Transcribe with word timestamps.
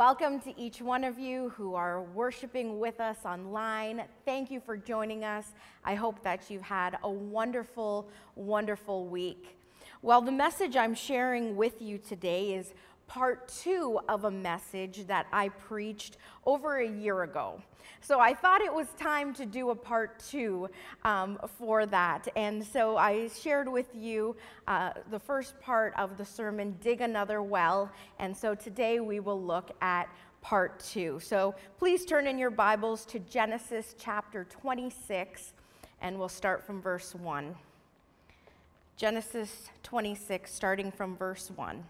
welcome 0.00 0.40
to 0.40 0.58
each 0.58 0.80
one 0.80 1.04
of 1.04 1.18
you 1.18 1.50
who 1.50 1.74
are 1.74 2.00
worshiping 2.00 2.78
with 2.78 2.98
us 3.00 3.18
online. 3.26 4.02
Thank 4.24 4.50
you 4.50 4.58
for 4.58 4.74
joining 4.74 5.24
us. 5.24 5.52
I 5.84 5.94
hope 5.94 6.22
that 6.22 6.48
you've 6.48 6.62
had 6.62 6.96
a 7.02 7.10
wonderful, 7.10 8.08
wonderful 8.34 9.08
week. 9.08 9.58
Well, 10.00 10.22
the 10.22 10.32
message 10.32 10.74
I'm 10.74 10.94
sharing 10.94 11.54
with 11.54 11.82
you 11.82 11.98
today 11.98 12.54
is 12.54 12.72
part 13.10 13.48
two 13.48 13.98
of 14.08 14.22
a 14.22 14.30
message 14.30 15.04
that 15.08 15.26
I 15.32 15.48
preached 15.48 16.16
over 16.46 16.78
a 16.78 16.88
year 16.88 17.24
ago. 17.24 17.60
So 18.00 18.20
I 18.20 18.32
thought 18.32 18.60
it 18.60 18.72
was 18.72 18.86
time 19.00 19.34
to 19.34 19.44
do 19.44 19.70
a 19.70 19.74
part 19.74 20.20
two 20.20 20.68
um, 21.02 21.36
for 21.58 21.86
that. 21.86 22.28
And 22.36 22.64
so 22.64 22.96
I 22.96 23.26
shared 23.26 23.68
with 23.68 23.92
you 23.96 24.36
uh, 24.68 24.92
the 25.10 25.18
first 25.18 25.60
part 25.60 25.92
of 25.98 26.18
the 26.18 26.24
sermon, 26.24 26.76
Dig 26.80 27.00
Another 27.00 27.42
Well. 27.42 27.90
And 28.20 28.34
so 28.34 28.54
today 28.54 29.00
we 29.00 29.18
will 29.18 29.42
look 29.42 29.72
at 29.82 30.08
part 30.40 30.78
two. 30.78 31.18
So 31.20 31.56
please 31.78 32.04
turn 32.04 32.28
in 32.28 32.38
your 32.38 32.50
Bibles 32.50 33.04
to 33.06 33.18
Genesis 33.18 33.96
chapter 33.98 34.44
26, 34.44 35.52
and 36.00 36.16
we'll 36.16 36.28
start 36.28 36.64
from 36.64 36.80
verse 36.80 37.12
1. 37.16 37.56
Genesis 38.96 39.68
26, 39.82 40.54
starting 40.54 40.92
from 40.92 41.16
verse 41.16 41.50
1. 41.56 41.82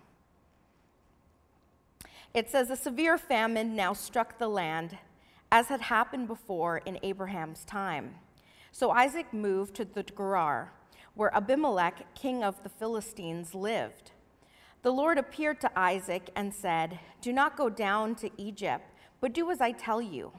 It 2.33 2.51
says, 2.51 2.71
A 2.71 2.77
severe 2.77 3.19
famine 3.19 3.75
now 3.75 3.93
struck 3.93 4.39
the 4.39 4.49
land 4.49 4.99
as 5.51 5.67
had 5.67 5.81
happened 5.81 6.29
before 6.29 6.79
in 6.79 6.99
Abraham's 7.03 7.65
time. 7.65 8.15
So 8.73 8.91
Isaac 8.91 9.33
moved 9.33 9.75
to 9.77 9.85
the 9.85 10.05
Gerar, 10.05 10.73
where 11.15 11.35
Abimelech, 11.35 12.15
king 12.15 12.45
of 12.45 12.63
the 12.63 12.69
Philistines, 12.69 13.55
lived. 13.55 14.13
The 14.83 14.93
Lord 14.93 15.19
appeared 15.19 15.61
to 15.63 15.79
Isaac 15.79 16.31
and 16.37 16.55
said, 16.55 17.01
Do 17.21 17.33
not 17.33 17.57
go 17.57 17.69
down 17.69 18.15
to 18.17 18.31
Egypt, 18.37 18.85
but 19.21 19.35
do 19.35 19.51
as 19.51 19.61
I 19.61 19.73
tell 19.73 20.01
you. 20.01 20.33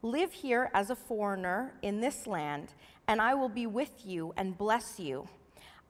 Live 0.00 0.32
here 0.32 0.70
as 0.72 0.90
a 0.90 0.96
foreigner 0.96 1.74
in 1.82 2.00
this 2.00 2.26
land, 2.26 2.72
and 3.06 3.20
I 3.20 3.34
will 3.34 3.48
be 3.48 3.66
with 3.66 4.06
you 4.06 4.32
and 4.36 4.56
bless 4.56 4.98
you. 4.98 5.28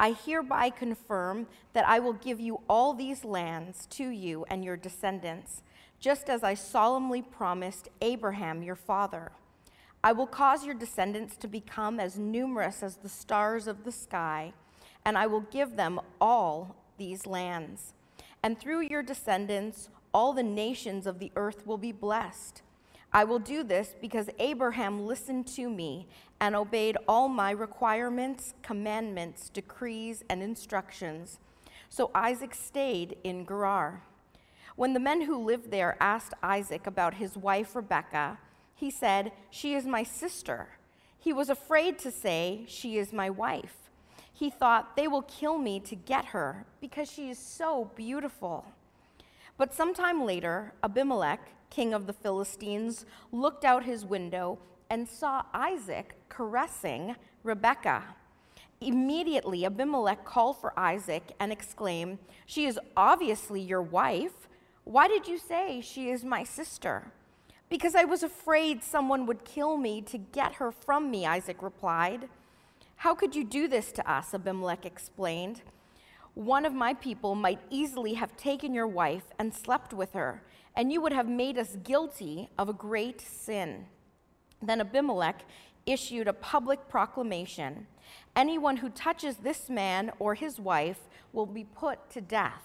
I 0.03 0.15
hereby 0.15 0.71
confirm 0.71 1.47
that 1.75 1.87
I 1.87 2.01
will 2.01 2.15
give 2.15 2.41
you 2.41 2.61
all 2.69 2.93
these 2.93 3.25
lands 3.25 3.87
to 3.91 4.09
you 4.09 4.45
and 4.51 4.65
your 4.65 4.77
descendants 4.77 5.63
just 6.01 6.29
as 6.29 6.43
I 6.43 6.55
solemnly 6.55 7.23
promised 7.23 7.89
Abraham 8.01 8.65
your 8.65 8.75
father. 8.75 9.31
I 10.03 10.11
will 10.11 10.27
cause 10.27 10.67
your 10.67 10.75
descendants 10.75 11.37
to 11.37 11.47
become 11.47 12.01
as 12.01 12.19
numerous 12.19 12.83
as 12.83 12.97
the 12.97 13.09
stars 13.09 13.69
of 13.69 13.85
the 13.85 13.93
sky, 13.93 14.55
and 15.05 15.17
I 15.17 15.29
will 15.29 15.43
give 15.43 15.77
them 15.77 16.01
all 16.21 16.75
these 16.99 17.25
lands. 17.25 17.95
And 18.43 18.59
through 18.59 18.81
your 18.81 19.05
descendants, 19.05 19.89
all 20.13 20.33
the 20.33 20.43
nations 20.43 21.07
of 21.07 21.21
the 21.21 21.31
earth 21.37 21.65
will 21.65 21.79
be 21.79 21.93
blessed. 21.93 22.63
I 23.15 23.25
will 23.25 23.39
do 23.39 23.63
this 23.63 23.95
because 24.01 24.31
Abraham 24.39 25.07
listened 25.07 25.47
to 25.49 25.69
me 25.69 26.09
and 26.41 26.57
obeyed 26.57 26.97
all 27.07 27.29
my 27.29 27.51
requirements, 27.51 28.55
commandments, 28.63 29.51
decrees, 29.51 30.25
and 30.31 30.43
instructions. 30.43 31.39
So 31.91 32.11
Isaac 32.15 32.55
stayed 32.55 33.17
in 33.23 33.45
Gerar. 33.45 34.03
When 34.77 34.95
the 34.95 35.01
men 35.01 35.23
who 35.23 35.37
lived 35.37 35.71
there 35.71 35.97
asked 36.01 36.33
Isaac 36.43 36.87
about 36.87 37.15
his 37.15 37.37
wife 37.37 37.77
Rebekah, 37.77 38.39
he 38.75 38.91
said, 38.91 39.33
She 39.51 39.75
is 39.75 39.85
my 39.85 40.03
sister. 40.03 40.71
He 41.19 41.35
was 41.35 41.51
afraid 41.51 41.99
to 42.01 42.11
say, 42.11 42.65
She 42.67 42.97
is 42.97 43.13
my 43.13 43.29
wife. 43.29 43.91
He 44.33 44.49
thought, 44.49 44.97
They 44.97 45.07
will 45.07 45.23
kill 45.23 45.59
me 45.59 45.79
to 45.81 45.95
get 45.95 46.27
her 46.27 46.65
because 46.81 47.11
she 47.11 47.29
is 47.29 47.39
so 47.39 47.91
beautiful. 47.95 48.65
But 49.59 49.75
sometime 49.75 50.25
later, 50.25 50.73
Abimelech, 50.83 51.41
king 51.73 51.95
of 51.95 52.07
the 52.07 52.13
Philistines, 52.13 53.07
looked 53.33 53.65
out 53.65 53.85
his 53.85 54.05
window 54.05 54.59
and 54.91 55.09
saw 55.09 55.43
Isaac 55.55 56.15
caressing 56.29 57.17
Rebekah. 57.43 58.05
Immediately, 58.83 59.65
Abimelech 59.65 60.25
called 60.25 60.61
for 60.61 60.79
Isaac 60.79 61.23
and 61.41 61.51
exclaimed, 61.51 62.19
She 62.45 62.67
is 62.67 62.79
obviously 62.95 63.61
your 63.61 63.81
wife. 63.81 64.49
Why 64.85 65.09
did 65.09 65.27
you 65.27 65.39
say 65.39 65.81
she 65.81 66.11
is 66.11 66.25
my 66.25 66.45
sister? 66.45 67.13
Because 67.71 67.95
I 67.95 68.05
was 68.05 68.23
afraid 68.23 68.83
someone 68.83 69.25
would 69.25 69.45
kill 69.45 69.79
me 69.79 70.03
to 70.03 70.19
get 70.19 70.57
her 70.57 70.71
from 70.71 71.11
me, 71.11 71.25
Isaac 71.25 71.63
replied. 71.63 72.29
How 72.97 73.15
could 73.15 73.35
you 73.35 73.45
do 73.45 73.67
this 73.67 73.93
to 73.93 74.11
us? 74.11 74.35
Abimelech 74.35 74.85
explained. 74.85 75.63
One 76.35 76.65
of 76.65 76.73
my 76.73 76.95
people 76.95 77.35
might 77.35 77.61
easily 77.71 78.15
have 78.15 78.37
taken 78.37 78.73
your 78.73 78.87
wife 78.87 79.25
and 79.39 79.53
slept 79.53 79.93
with 79.93 80.13
her, 80.15 80.43
and 80.75 80.93
you 80.93 81.01
would 81.01 81.13
have 81.13 81.29
made 81.29 81.59
us 81.59 81.77
guilty 81.83 82.49
of 82.59 82.69
a 82.69 82.73
great 82.73 83.21
sin. 83.21 83.87
Then 84.63 84.81
Abimelech 84.81 85.45
issued 85.85 86.29
a 86.29 86.33
public 86.33 86.89
proclamation 86.89 87.87
Anyone 88.35 88.79
who 88.79 88.89
touches 88.89 89.37
this 89.37 89.69
man 89.69 90.11
or 90.19 90.35
his 90.35 90.59
wife 90.59 91.01
will 91.33 91.47
be 91.47 91.65
put 91.65 92.11
to 92.11 92.21
death. 92.21 92.63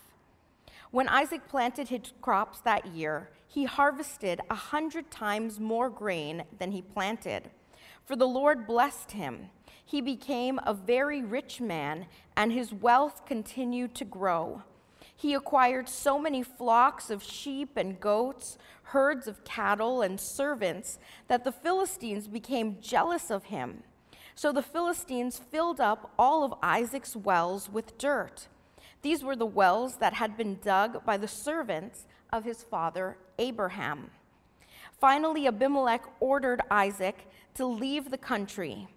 When 0.91 1.09
Isaac 1.09 1.47
planted 1.49 1.89
his 1.89 2.13
crops 2.21 2.59
that 2.61 2.85
year, 2.87 3.29
he 3.47 3.65
harvested 3.65 4.39
a 4.49 4.55
hundred 4.55 5.11
times 5.11 5.59
more 5.59 5.89
grain 5.89 6.43
than 6.57 6.71
he 6.71 6.81
planted. 6.81 7.49
For 8.05 8.15
the 8.15 8.27
Lord 8.27 8.65
blessed 8.65 9.11
him. 9.11 9.49
He 9.87 10.01
became 10.01 10.59
a 10.65 10.73
very 10.73 11.23
rich 11.23 11.61
man, 11.61 12.07
and 12.35 12.51
his 12.51 12.73
wealth 12.73 13.25
continued 13.25 13.95
to 13.95 14.03
grow. 14.03 14.63
He 15.15 15.33
acquired 15.33 15.87
so 15.87 16.19
many 16.19 16.43
flocks 16.43 17.09
of 17.09 17.23
sheep 17.23 17.77
and 17.77 17.97
goats, 17.97 18.57
herds 18.83 19.29
of 19.29 19.45
cattle, 19.45 20.01
and 20.01 20.19
servants 20.19 20.99
that 21.29 21.45
the 21.45 21.53
Philistines 21.53 22.27
became 22.27 22.81
jealous 22.81 23.31
of 23.31 23.45
him. 23.45 23.83
So 24.35 24.51
the 24.51 24.61
Philistines 24.61 25.39
filled 25.39 25.79
up 25.79 26.11
all 26.19 26.43
of 26.43 26.53
Isaac's 26.61 27.15
wells 27.15 27.69
with 27.71 27.97
dirt. 27.97 28.49
These 29.03 29.23
were 29.23 29.37
the 29.37 29.45
wells 29.45 29.95
that 29.99 30.15
had 30.15 30.35
been 30.35 30.59
dug 30.61 31.05
by 31.05 31.15
the 31.15 31.29
servants 31.29 32.07
of 32.33 32.43
his 32.43 32.61
father 32.61 33.17
Abraham. 33.39 34.11
Finally, 34.99 35.47
Abimelech 35.47 36.03
ordered 36.19 36.61
Isaac 36.69 37.29
to 37.53 37.65
leave 37.65 38.11
the 38.11 38.17
country. 38.17 38.89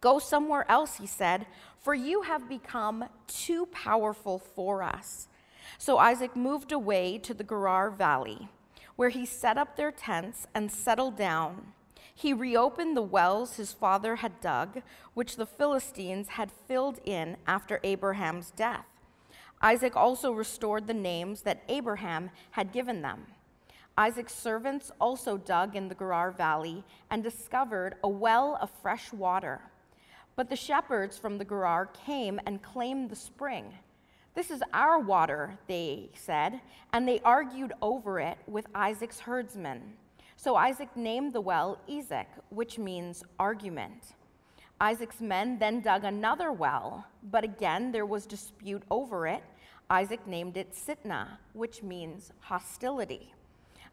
Go 0.00 0.18
somewhere 0.18 0.64
else, 0.70 0.96
he 0.96 1.06
said, 1.06 1.46
for 1.78 1.94
you 1.94 2.22
have 2.22 2.48
become 2.48 3.04
too 3.26 3.66
powerful 3.66 4.38
for 4.38 4.82
us. 4.82 5.28
So 5.76 5.98
Isaac 5.98 6.36
moved 6.36 6.72
away 6.72 7.18
to 7.18 7.34
the 7.34 7.44
Gerar 7.44 7.90
Valley, 7.90 8.48
where 8.96 9.08
he 9.08 9.26
set 9.26 9.58
up 9.58 9.76
their 9.76 9.92
tents 9.92 10.46
and 10.54 10.70
settled 10.70 11.16
down. 11.16 11.72
He 12.14 12.32
reopened 12.32 12.96
the 12.96 13.02
wells 13.02 13.56
his 13.56 13.72
father 13.72 14.16
had 14.16 14.40
dug, 14.40 14.82
which 15.14 15.36
the 15.36 15.46
Philistines 15.46 16.28
had 16.30 16.50
filled 16.66 16.98
in 17.04 17.36
after 17.46 17.80
Abraham's 17.84 18.50
death. 18.50 18.86
Isaac 19.60 19.96
also 19.96 20.32
restored 20.32 20.86
the 20.86 20.94
names 20.94 21.42
that 21.42 21.62
Abraham 21.68 22.30
had 22.52 22.72
given 22.72 23.02
them. 23.02 23.26
Isaac's 23.96 24.34
servants 24.34 24.92
also 25.00 25.36
dug 25.36 25.74
in 25.74 25.88
the 25.88 25.94
Gerar 25.94 26.30
Valley 26.30 26.84
and 27.10 27.22
discovered 27.22 27.96
a 28.02 28.08
well 28.08 28.56
of 28.60 28.70
fresh 28.82 29.12
water. 29.12 29.60
But 30.38 30.50
the 30.50 30.54
shepherds 30.54 31.18
from 31.18 31.36
the 31.36 31.44
Gerar 31.44 31.86
came 31.86 32.38
and 32.46 32.62
claimed 32.62 33.10
the 33.10 33.16
spring. 33.16 33.74
This 34.36 34.52
is 34.52 34.62
our 34.72 35.00
water, 35.00 35.58
they 35.66 36.10
said, 36.14 36.60
and 36.92 37.08
they 37.08 37.18
argued 37.24 37.72
over 37.82 38.20
it 38.20 38.38
with 38.46 38.68
Isaac's 38.72 39.18
herdsmen. 39.18 39.94
So 40.36 40.54
Isaac 40.54 40.90
named 40.94 41.32
the 41.32 41.40
well 41.40 41.80
Esek, 41.88 42.28
which 42.50 42.78
means 42.78 43.24
argument. 43.40 44.14
Isaac's 44.80 45.20
men 45.20 45.58
then 45.58 45.80
dug 45.80 46.04
another 46.04 46.52
well, 46.52 47.04
but 47.32 47.42
again 47.42 47.90
there 47.90 48.06
was 48.06 48.24
dispute 48.24 48.84
over 48.92 49.26
it. 49.26 49.42
Isaac 49.90 50.24
named 50.24 50.56
it 50.56 50.72
Sitnah, 50.72 51.30
which 51.52 51.82
means 51.82 52.30
hostility. 52.38 53.34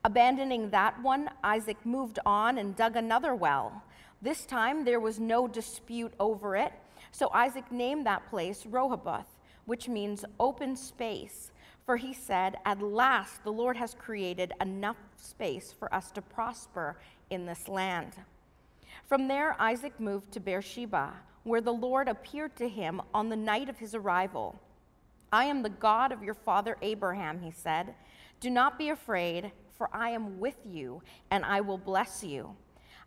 Abandoning 0.03 0.69
that 0.69 1.01
one, 1.01 1.27
Isaac 1.43 1.83
moved 1.83 2.19
on 2.23 2.59
and 2.59 2.75
dug 2.75 2.95
another 2.95 3.33
well. 3.33 3.81
This 4.25 4.43
time 4.43 4.85
there 4.85 4.99
was 4.99 5.19
no 5.19 5.47
dispute 5.47 6.11
over 6.19 6.55
it, 6.55 6.73
so 7.11 7.29
Isaac 7.31 7.71
named 7.71 8.07
that 8.07 8.27
place 8.27 8.65
Rehoboth, 8.65 9.37
which 9.65 9.87
means 9.87 10.25
open 10.39 10.75
space. 10.75 11.51
For 11.85 11.95
he 11.95 12.11
said, 12.11 12.55
At 12.65 12.81
last 12.81 13.43
the 13.43 13.51
Lord 13.51 13.77
has 13.77 13.93
created 13.93 14.51
enough 14.59 14.97
space 15.15 15.71
for 15.71 15.93
us 15.93 16.09
to 16.09 16.23
prosper 16.23 16.97
in 17.29 17.45
this 17.45 17.67
land. 17.67 18.13
From 19.05 19.27
there, 19.27 19.55
Isaac 19.61 19.99
moved 19.99 20.31
to 20.31 20.39
Beersheba, 20.39 21.13
where 21.43 21.61
the 21.61 21.71
Lord 21.71 22.07
appeared 22.07 22.55
to 22.55 22.67
him 22.67 23.03
on 23.13 23.29
the 23.29 23.35
night 23.35 23.69
of 23.69 23.77
his 23.77 23.93
arrival. 23.93 24.59
I 25.31 25.45
am 25.45 25.61
the 25.61 25.69
God 25.69 26.11
of 26.11 26.23
your 26.23 26.33
father 26.33 26.77
Abraham, 26.81 27.41
he 27.41 27.51
said. 27.51 27.93
Do 28.39 28.49
not 28.49 28.79
be 28.79 28.89
afraid, 28.89 29.51
for 29.77 29.87
I 29.93 30.09
am 30.09 30.39
with 30.39 30.57
you, 30.65 31.03
and 31.29 31.45
I 31.45 31.61
will 31.61 31.77
bless 31.77 32.23
you. 32.23 32.55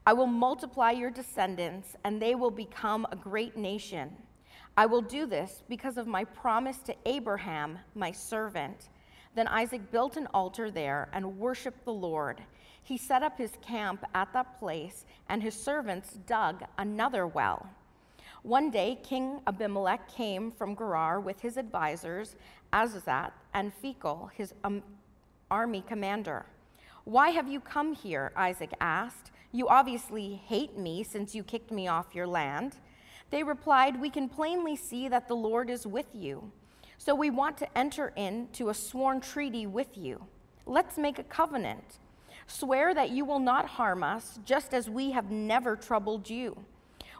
I 0.09 0.15
will 0.15 0.27
multiply 0.27 0.93
your 0.93 1.11
descendants, 1.11 1.95
and 2.03 2.19
they 2.19 2.35
will 2.35 2.51
become 2.51 3.07
a 3.13 3.15
great 3.15 3.59
nation. 3.59 4.11
I 4.75 4.87
will 4.87 5.03
do 5.03 5.27
this 5.27 5.63
because 5.69 5.99
of 5.99 6.07
my 6.07 6.25
promise 6.25 6.79
to 6.87 6.95
Abraham, 7.05 7.79
my 7.95 8.11
servant. 8.11 8.89
Then 9.35 9.47
Isaac 9.49 9.91
built 9.91 10.17
an 10.17 10.27
altar 10.33 10.71
there 10.71 11.11
and 11.13 11.39
worshiped 11.39 11.85
the 11.85 11.93
Lord. 11.93 12.41
He 12.83 12.97
set 12.97 13.23
up 13.23 13.37
his 13.37 13.51
camp 13.61 14.03
at 14.15 14.33
that 14.33 14.59
place, 14.59 15.05
and 15.29 15.43
his 15.43 15.53
servants 15.53 16.15
dug 16.27 16.63
another 16.79 17.27
well. 17.27 17.69
One 18.45 18.71
day, 18.71 18.99
King 19.03 19.43
Abimelech 19.47 20.11
came 20.11 20.51
from 20.51 20.75
Gerar 20.75 21.21
with 21.21 21.39
his 21.39 21.59
advisors, 21.59 22.35
Ahuzzath 22.73 23.33
and 23.53 23.73
Phicol, 23.85 24.31
his 24.33 24.55
um, 24.65 24.83
army 25.51 25.85
commander. 25.87 26.47
Why 27.05 27.29
have 27.29 27.47
you 27.47 27.61
come 27.61 27.95
here? 27.95 28.33
Isaac 28.37 28.73
asked. 28.81 29.33
You 29.51 29.69
obviously 29.69 30.43
hate 30.47 30.77
me 30.77 31.03
since 31.03 31.35
you 31.35 31.43
kicked 31.43 31.71
me 31.71 31.89
off 31.89 32.15
your 32.15 32.27
land. 32.27 32.77
They 33.31 33.43
replied, 33.43 34.01
We 34.01 34.11
can 34.11 34.29
plainly 34.29 34.77
see 34.77 35.09
that 35.09 35.29
the 35.29 35.37
Lord 35.37 35.71
is 35.71 35.87
with 35.87 36.07
you. 36.13 36.51
So 36.99 37.15
we 37.15 37.31
want 37.31 37.57
to 37.59 37.79
enter 37.79 38.13
into 38.17 38.69
a 38.69 38.75
sworn 38.75 39.21
treaty 39.21 39.67
with 39.67 39.97
you. 39.97 40.27
Let's 40.67 40.99
make 40.99 41.19
a 41.19 41.25
covenant. 41.25 41.99
Swear 42.47 42.95
that 42.95 43.11
you 43.11 43.25
will 43.25 43.39
not 43.39 43.67
harm 43.67 44.03
us, 44.03 44.39
just 44.45 44.75
as 44.75 44.91
we 44.91 45.13
have 45.13 45.31
never 45.31 45.77
troubled 45.77 46.29
you. 46.29 46.57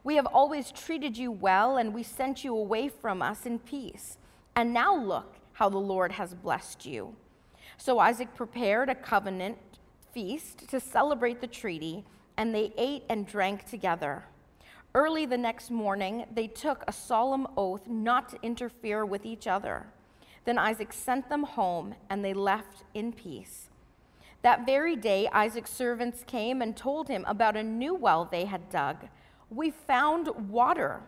We 0.05 0.17
have 0.17 0.27
always 0.27 0.71
treated 0.71 1.17
you 1.17 1.31
well, 1.31 1.77
and 1.77 1.95
we 1.95 2.03
sent 2.03 2.45
you 2.45 2.57
away 2.57 2.89
from 2.89 3.23
us 3.23 3.47
in 3.47 3.59
peace. 3.59 4.19
And 4.57 4.75
now 4.75 4.97
look 4.97 5.37
how 5.53 5.69
the 5.69 5.79
Lord 5.79 6.13
has 6.13 6.35
blessed 6.35 6.85
you. 6.85 7.15
So 7.77 7.99
Isaac 7.99 8.35
prepared 8.35 8.89
a 8.89 8.95
covenant 8.95 9.59
feast 10.13 10.69
to 10.69 10.81
celebrate 10.81 11.41
the 11.41 11.47
treaty, 11.47 12.05
and 12.39 12.55
they 12.55 12.73
ate 12.79 13.03
and 13.11 13.27
drank 13.27 13.69
together. 13.69 14.25
Early 14.95 15.27
the 15.27 15.37
next 15.37 15.71
morning, 15.71 16.25
they 16.35 16.47
took 16.47 16.83
a 16.87 16.93
solemn 16.93 17.47
oath 17.57 17.87
not 17.87 18.31
to 18.31 18.39
interfere 18.43 19.05
with 19.05 19.27
each 19.27 19.47
other. 19.47 19.87
Then 20.47 20.57
Isaac 20.57 20.95
sent 20.95 21.29
them 21.29 21.43
home, 21.43 21.95
and 22.09 22.25
they 22.25 22.33
left 22.33 22.85
in 22.95 23.13
peace. 23.13 23.69
That 24.43 24.65
very 24.65 24.97
day, 24.97 25.29
Isaac's 25.33 25.73
servants 25.73 26.25
came 26.27 26.63
and 26.63 26.77
told 26.77 27.09
him 27.09 27.25
about 27.29 27.57
a 27.57 27.63
new 27.63 27.95
well 27.95 28.25
they 28.25 28.45
had 28.45 28.71
dug. 28.71 29.09
We 29.51 29.71
found 29.71 30.29
water, 30.49 31.03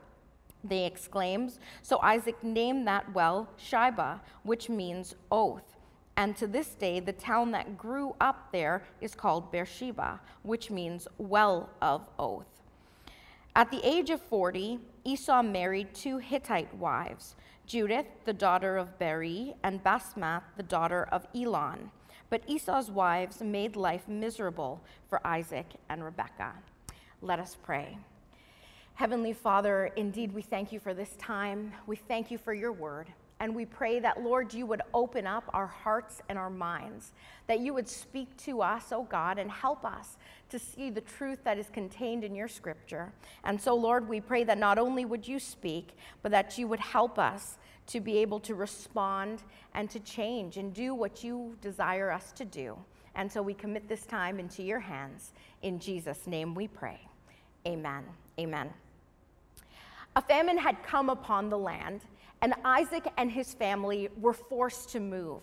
they 0.64 0.84
exclaimed. 0.84 1.58
So 1.80 2.00
Isaac 2.02 2.42
named 2.42 2.86
that 2.88 3.14
well 3.14 3.48
Shibah, 3.56 4.20
which 4.42 4.68
means 4.68 5.14
oath. 5.30 5.76
And 6.20 6.36
to 6.36 6.46
this 6.46 6.74
day, 6.74 7.00
the 7.00 7.14
town 7.14 7.50
that 7.52 7.78
grew 7.78 8.14
up 8.20 8.52
there 8.52 8.82
is 9.00 9.14
called 9.14 9.50
Beersheba, 9.50 10.20
which 10.42 10.70
means 10.70 11.08
well 11.16 11.70
of 11.80 12.06
oath. 12.18 12.60
At 13.56 13.70
the 13.70 13.80
age 13.82 14.10
of 14.10 14.20
40, 14.20 14.80
Esau 15.02 15.42
married 15.42 15.94
two 15.94 16.18
Hittite 16.18 16.74
wives 16.74 17.36
Judith, 17.64 18.04
the 18.26 18.34
daughter 18.34 18.76
of 18.76 18.98
Beeri, 18.98 19.54
and 19.64 19.82
Basmath, 19.82 20.42
the 20.58 20.62
daughter 20.62 21.08
of 21.10 21.26
Elon. 21.34 21.90
But 22.28 22.42
Esau's 22.46 22.90
wives 22.90 23.40
made 23.40 23.74
life 23.74 24.06
miserable 24.06 24.82
for 25.08 25.26
Isaac 25.26 25.68
and 25.88 26.04
Rebekah. 26.04 26.52
Let 27.22 27.40
us 27.40 27.56
pray. 27.62 27.96
Heavenly 28.92 29.32
Father, 29.32 29.86
indeed, 29.96 30.34
we 30.34 30.42
thank 30.42 30.70
you 30.70 30.80
for 30.80 30.92
this 30.92 31.16
time. 31.16 31.72
We 31.86 31.96
thank 31.96 32.30
you 32.30 32.36
for 32.36 32.52
your 32.52 32.72
word. 32.72 33.10
And 33.40 33.54
we 33.54 33.64
pray 33.64 33.98
that, 34.00 34.22
Lord, 34.22 34.52
you 34.52 34.66
would 34.66 34.82
open 34.92 35.26
up 35.26 35.44
our 35.54 35.66
hearts 35.66 36.20
and 36.28 36.38
our 36.38 36.50
minds, 36.50 37.12
that 37.46 37.60
you 37.60 37.72
would 37.72 37.88
speak 37.88 38.36
to 38.44 38.60
us, 38.60 38.92
oh 38.92 39.04
God, 39.04 39.38
and 39.38 39.50
help 39.50 39.84
us 39.84 40.18
to 40.50 40.58
see 40.58 40.90
the 40.90 41.00
truth 41.00 41.38
that 41.44 41.58
is 41.58 41.70
contained 41.70 42.22
in 42.22 42.34
your 42.34 42.48
scripture. 42.48 43.12
And 43.44 43.58
so, 43.58 43.74
Lord, 43.74 44.08
we 44.08 44.20
pray 44.20 44.44
that 44.44 44.58
not 44.58 44.78
only 44.78 45.06
would 45.06 45.26
you 45.26 45.40
speak, 45.40 45.96
but 46.22 46.30
that 46.32 46.58
you 46.58 46.68
would 46.68 46.80
help 46.80 47.18
us 47.18 47.56
to 47.86 48.00
be 48.00 48.18
able 48.18 48.40
to 48.40 48.54
respond 48.54 49.42
and 49.74 49.88
to 49.90 49.98
change 50.00 50.58
and 50.58 50.74
do 50.74 50.94
what 50.94 51.24
you 51.24 51.56
desire 51.60 52.10
us 52.10 52.32
to 52.32 52.44
do. 52.44 52.76
And 53.14 53.30
so 53.30 53.42
we 53.42 53.54
commit 53.54 53.88
this 53.88 54.04
time 54.06 54.38
into 54.38 54.62
your 54.62 54.80
hands. 54.80 55.32
In 55.62 55.80
Jesus' 55.80 56.26
name 56.26 56.54
we 56.54 56.68
pray. 56.68 57.00
Amen. 57.66 58.04
Amen. 58.38 58.70
A 60.16 60.22
famine 60.22 60.58
had 60.58 60.82
come 60.82 61.08
upon 61.08 61.48
the 61.48 61.58
land 61.58 62.02
and 62.42 62.54
Isaac 62.64 63.06
and 63.16 63.30
his 63.30 63.54
family 63.54 64.08
were 64.20 64.32
forced 64.32 64.90
to 64.90 65.00
move. 65.00 65.42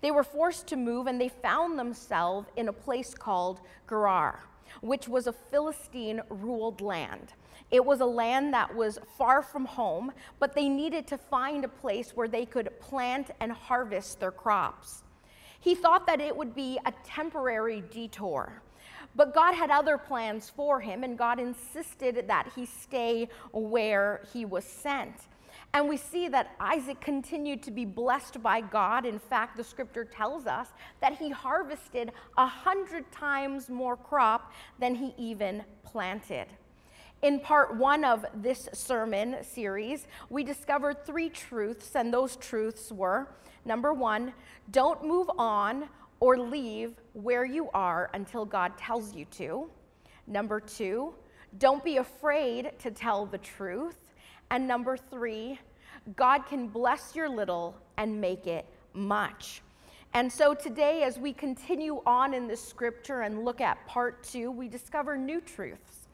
They 0.00 0.10
were 0.10 0.24
forced 0.24 0.66
to 0.68 0.76
move 0.76 1.06
and 1.06 1.20
they 1.20 1.28
found 1.28 1.78
themselves 1.78 2.48
in 2.56 2.68
a 2.68 2.72
place 2.72 3.14
called 3.14 3.60
Gerar, 3.88 4.44
which 4.80 5.06
was 5.06 5.26
a 5.26 5.32
Philistine 5.32 6.22
ruled 6.30 6.80
land. 6.80 7.34
It 7.70 7.84
was 7.84 8.00
a 8.00 8.06
land 8.06 8.54
that 8.54 8.74
was 8.74 8.98
far 9.18 9.42
from 9.42 9.64
home, 9.64 10.12
but 10.38 10.54
they 10.54 10.68
needed 10.68 11.06
to 11.08 11.18
find 11.18 11.64
a 11.64 11.68
place 11.68 12.12
where 12.14 12.28
they 12.28 12.46
could 12.46 12.78
plant 12.80 13.30
and 13.40 13.52
harvest 13.52 14.20
their 14.20 14.30
crops. 14.30 15.02
He 15.60 15.74
thought 15.74 16.06
that 16.06 16.20
it 16.20 16.36
would 16.36 16.54
be 16.54 16.78
a 16.86 16.92
temporary 17.04 17.80
detour. 17.80 18.62
But 19.16 19.34
God 19.34 19.54
had 19.54 19.70
other 19.70 19.96
plans 19.96 20.50
for 20.54 20.78
him, 20.78 21.02
and 21.02 21.16
God 21.16 21.40
insisted 21.40 22.28
that 22.28 22.52
he 22.54 22.66
stay 22.66 23.28
where 23.52 24.20
he 24.32 24.44
was 24.44 24.64
sent. 24.64 25.14
And 25.72 25.88
we 25.88 25.96
see 25.96 26.28
that 26.28 26.54
Isaac 26.60 27.00
continued 27.00 27.62
to 27.64 27.70
be 27.70 27.86
blessed 27.86 28.42
by 28.42 28.60
God. 28.60 29.06
In 29.06 29.18
fact, 29.18 29.56
the 29.56 29.64
scripture 29.64 30.04
tells 30.04 30.46
us 30.46 30.68
that 31.00 31.16
he 31.16 31.30
harvested 31.30 32.12
a 32.36 32.46
hundred 32.46 33.10
times 33.10 33.70
more 33.70 33.96
crop 33.96 34.52
than 34.78 34.94
he 34.94 35.14
even 35.16 35.64
planted. 35.82 36.46
In 37.22 37.40
part 37.40 37.74
one 37.74 38.04
of 38.04 38.26
this 38.34 38.68
sermon 38.74 39.42
series, 39.42 40.06
we 40.28 40.44
discovered 40.44 41.04
three 41.06 41.30
truths, 41.30 41.96
and 41.96 42.12
those 42.12 42.36
truths 42.36 42.92
were 42.92 43.28
number 43.64 43.92
one, 43.92 44.32
don't 44.70 45.04
move 45.04 45.28
on 45.38 45.88
or 46.20 46.38
leave 46.38 46.94
where 47.16 47.46
you 47.46 47.70
are 47.72 48.10
until 48.12 48.44
God 48.44 48.76
tells 48.76 49.14
you 49.14 49.24
to. 49.32 49.70
Number 50.26 50.60
two, 50.60 51.14
don't 51.58 51.82
be 51.82 51.96
afraid 51.96 52.72
to 52.80 52.90
tell 52.90 53.24
the 53.24 53.38
truth. 53.38 53.96
And 54.50 54.68
number 54.68 54.98
three, 54.98 55.58
God 56.14 56.46
can 56.46 56.68
bless 56.68 57.16
your 57.16 57.28
little 57.28 57.74
and 57.96 58.20
make 58.20 58.46
it 58.46 58.66
much. 58.92 59.62
And 60.12 60.30
so 60.30 60.52
today, 60.54 61.04
as 61.04 61.18
we 61.18 61.32
continue 61.32 62.02
on 62.06 62.34
in 62.34 62.46
this 62.46 62.62
scripture 62.62 63.22
and 63.22 63.44
look 63.44 63.62
at 63.62 63.84
part 63.86 64.22
two, 64.22 64.50
we 64.50 64.68
discover 64.68 65.16
new 65.16 65.40
truths. 65.40 66.08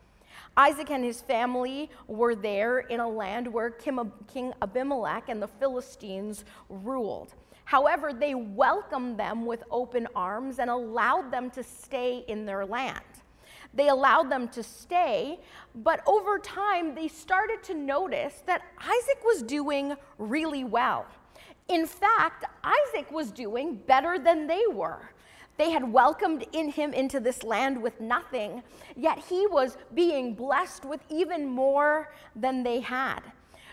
Isaac 0.57 0.91
and 0.91 1.05
his 1.05 1.21
family 1.21 1.91
were 2.07 2.35
there 2.35 2.81
in 2.81 3.01
a 3.01 3.09
land 3.09 3.47
where 3.47 3.71
King 3.71 4.53
Abimelech 4.63 5.29
and 5.29 5.43
the 5.43 5.49
Philistines 5.49 6.45
ruled. 6.69 7.35
However, 7.65 8.13
they 8.13 8.35
welcomed 8.35 9.19
them 9.19 9.47
with 9.47 9.63
open 9.71 10.09
arms 10.15 10.59
and 10.59 10.71
allowed 10.71 11.31
them 11.31 11.51
to 11.51 11.63
stay 11.63 12.25
in 12.29 12.45
their 12.45 12.67
land. 12.67 13.05
They 13.75 13.89
allowed 13.89 14.31
them 14.31 14.49
to 14.49 14.63
stay, 14.63 15.41
but 15.75 16.03
over 16.07 16.39
time, 16.39 16.95
they 16.95 17.09
started 17.09 17.63
to 17.65 17.75
notice 17.75 18.43
that 18.47 18.63
Isaac 18.79 19.25
was 19.25 19.43
doing 19.43 19.95
really 20.19 20.65
well. 20.65 21.07
In 21.69 21.87
fact, 21.87 22.45
Isaac 22.63 23.11
was 23.11 23.31
doing 23.31 23.77
better 23.77 24.19
than 24.19 24.47
they 24.47 24.65
were. 24.71 25.11
They 25.57 25.71
had 25.71 25.91
welcomed 25.91 26.45
in 26.53 26.71
him 26.71 26.93
into 26.93 27.21
this 27.21 27.43
land 27.43 27.81
with 27.81 28.01
nothing, 28.01 28.63
yet 28.97 29.19
he 29.19 29.47
was 29.47 29.77
being 29.95 30.35
blessed 30.35 30.85
with 30.85 31.01
even 31.09 31.47
more 31.47 32.13
than 32.35 32.63
they 32.63 32.81
had. 32.81 33.21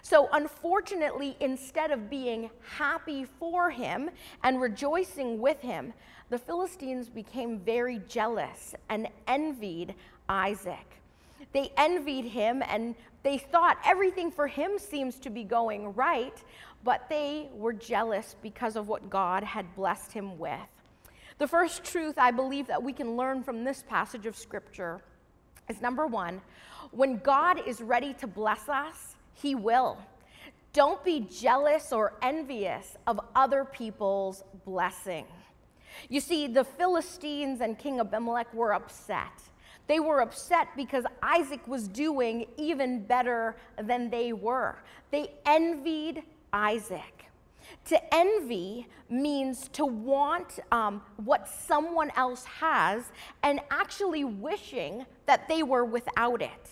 So, 0.10 0.28
unfortunately, 0.34 1.38
instead 1.40 1.92
of 1.92 2.10
being 2.10 2.50
happy 2.64 3.28
for 3.40 3.70
him 3.70 4.10
and 4.44 4.60
rejoicing 4.60 5.40
with 5.40 5.62
him, 5.62 5.94
the 6.32 6.40
Philistines 6.40 7.10
became 7.10 7.60
very 7.60 8.02
jealous 8.08 8.74
and 8.90 9.08
envied 9.28 9.94
Isaac. 10.28 10.98
They 11.54 11.72
envied 11.78 12.26
him 12.26 12.64
and 12.68 12.96
they 13.22 13.38
thought 13.38 13.78
everything 13.86 14.32
for 14.32 14.48
him 14.48 14.80
seems 14.80 15.20
to 15.20 15.30
be 15.30 15.44
going 15.44 15.94
right, 15.94 16.44
but 16.84 17.08
they 17.08 17.48
were 17.54 17.74
jealous 17.74 18.36
because 18.42 18.76
of 18.76 18.88
what 18.88 19.12
God 19.12 19.44
had 19.44 19.76
blessed 19.76 20.12
him 20.12 20.40
with. 20.40 20.58
The 21.38 21.48
first 21.48 21.84
truth 21.84 22.18
I 22.18 22.32
believe 22.32 22.66
that 22.66 22.82
we 22.82 22.94
can 22.94 23.16
learn 23.16 23.44
from 23.44 23.64
this 23.64 23.84
passage 23.88 24.26
of 24.26 24.36
scripture 24.36 25.02
is 25.70 25.84
number 25.84 26.08
one, 26.08 26.42
when 26.90 27.18
God 27.18 27.62
is 27.68 27.80
ready 27.80 28.16
to 28.16 28.26
bless 28.26 28.68
us, 28.68 29.16
he 29.42 29.56
will. 29.56 29.98
Don't 30.74 31.04
be 31.04 31.22
jealous 31.22 31.92
or 31.92 32.14
envious 32.22 32.96
of 33.08 33.20
other 33.36 33.66
people's 33.66 34.44
blessing. 34.66 35.26
You 36.10 36.20
see, 36.20 36.48
the 36.48 36.64
Philistines 36.64 37.62
and 37.62 37.78
King 37.78 38.00
Abimelech 38.00 38.54
were 38.54 38.74
upset. 38.74 39.32
They 39.88 40.00
were 40.00 40.22
upset 40.22 40.68
because 40.76 41.04
Isaac 41.24 41.68
was 41.68 41.88
doing 41.88 42.46
even 42.58 43.04
better 43.04 43.56
than 43.82 44.12
they 44.12 44.34
were. 44.34 44.78
They 45.10 45.32
envied 45.46 46.22
Isaac. 46.54 47.26
To 47.86 48.14
envy 48.14 48.88
means 49.10 49.68
to 49.70 49.86
want 49.86 50.60
um, 50.72 51.02
what 51.18 51.48
someone 51.48 52.12
else 52.16 52.46
has 52.46 53.12
and 53.42 53.60
actually 53.72 54.24
wishing 54.24 55.06
that 55.26 55.48
they 55.48 55.64
were 55.64 55.86
without 55.86 56.42
it. 56.42 56.70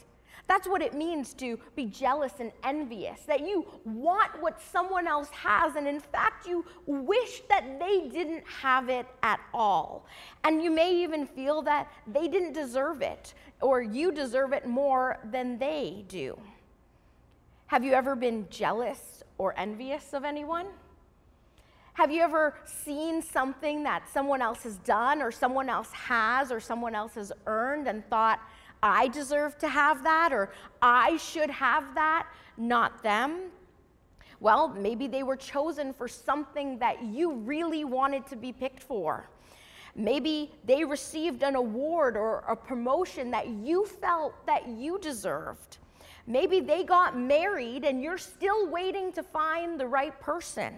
That's 0.48 0.66
what 0.68 0.82
it 0.82 0.94
means 0.94 1.34
to 1.36 1.60
be 1.76 1.86
jealous 1.86 2.32
and 2.40 2.54
envious, 2.64 3.22
that 3.22 3.42
you 3.42 3.66
want 3.84 4.42
what 4.42 4.62
someone 4.62 5.06
else 5.06 5.30
has, 5.32 5.76
and 5.76 5.88
in 5.88 6.00
fact, 6.00 6.48
you 6.48 6.66
wish 6.86 7.42
that 7.50 7.80
they 7.80 8.08
didn't 8.08 8.46
have 8.48 8.88
it 8.88 9.06
at 9.24 9.42
all. 9.54 10.06
And 10.46 10.64
you 10.64 10.72
may 10.72 10.96
even 11.04 11.28
feel 11.28 11.62
that 11.64 11.92
they 12.08 12.30
didn't 12.30 12.54
deserve 12.54 13.02
it, 13.02 13.34
or 13.60 13.82
you 13.82 14.12
deserve 14.12 14.54
it 14.54 14.66
more 14.66 15.20
than 15.32 15.58
they 15.58 16.06
do. 16.08 16.40
Have 17.66 17.84
you 17.84 17.92
ever 17.92 18.16
been 18.16 18.48
jealous 18.50 19.24
or 19.38 19.54
envious 19.60 20.14
of 20.14 20.24
anyone? 20.24 20.68
Have 21.96 22.12
you 22.12 22.22
ever 22.22 22.56
seen 22.64 23.22
something 23.22 23.84
that 23.84 24.08
someone 24.08 24.42
else 24.42 24.64
has 24.64 24.78
done, 24.78 25.22
or 25.22 25.32
someone 25.32 25.68
else 25.68 25.92
has, 25.92 26.54
or 26.54 26.62
someone 26.62 26.96
else 26.96 27.16
has 27.16 27.34
earned, 27.48 27.88
and 27.88 28.08
thought, 28.10 28.40
I 28.88 29.08
deserve 29.08 29.58
to 29.60 29.68
have 29.68 30.04
that 30.04 30.32
or 30.32 30.50
I 30.82 31.18
should 31.18 31.50
have 31.50 31.94
that, 31.96 32.28
not 32.58 33.04
them. 33.04 33.52
Well, 34.40 34.70
maybe 34.70 35.08
they 35.08 35.24
were 35.24 35.36
chosen 35.36 35.94
for 35.94 36.08
something 36.08 36.78
that 36.80 37.04
you 37.04 37.34
really 37.34 37.84
wanted 37.84 38.26
to 38.28 38.36
be 38.36 38.52
picked 38.52 38.84
for. 38.84 39.30
Maybe 39.96 40.52
they 40.64 40.84
received 40.84 41.42
an 41.42 41.56
award 41.56 42.16
or 42.16 42.44
a 42.48 42.56
promotion 42.56 43.32
that 43.32 43.48
you 43.48 43.86
felt 43.86 44.34
that 44.46 44.68
you 44.68 45.00
deserved. 45.00 45.78
Maybe 46.28 46.60
they 46.60 46.84
got 46.84 47.18
married 47.18 47.84
and 47.84 48.02
you're 48.02 48.18
still 48.18 48.70
waiting 48.70 49.12
to 49.14 49.24
find 49.24 49.80
the 49.80 49.88
right 49.88 50.18
person. 50.20 50.76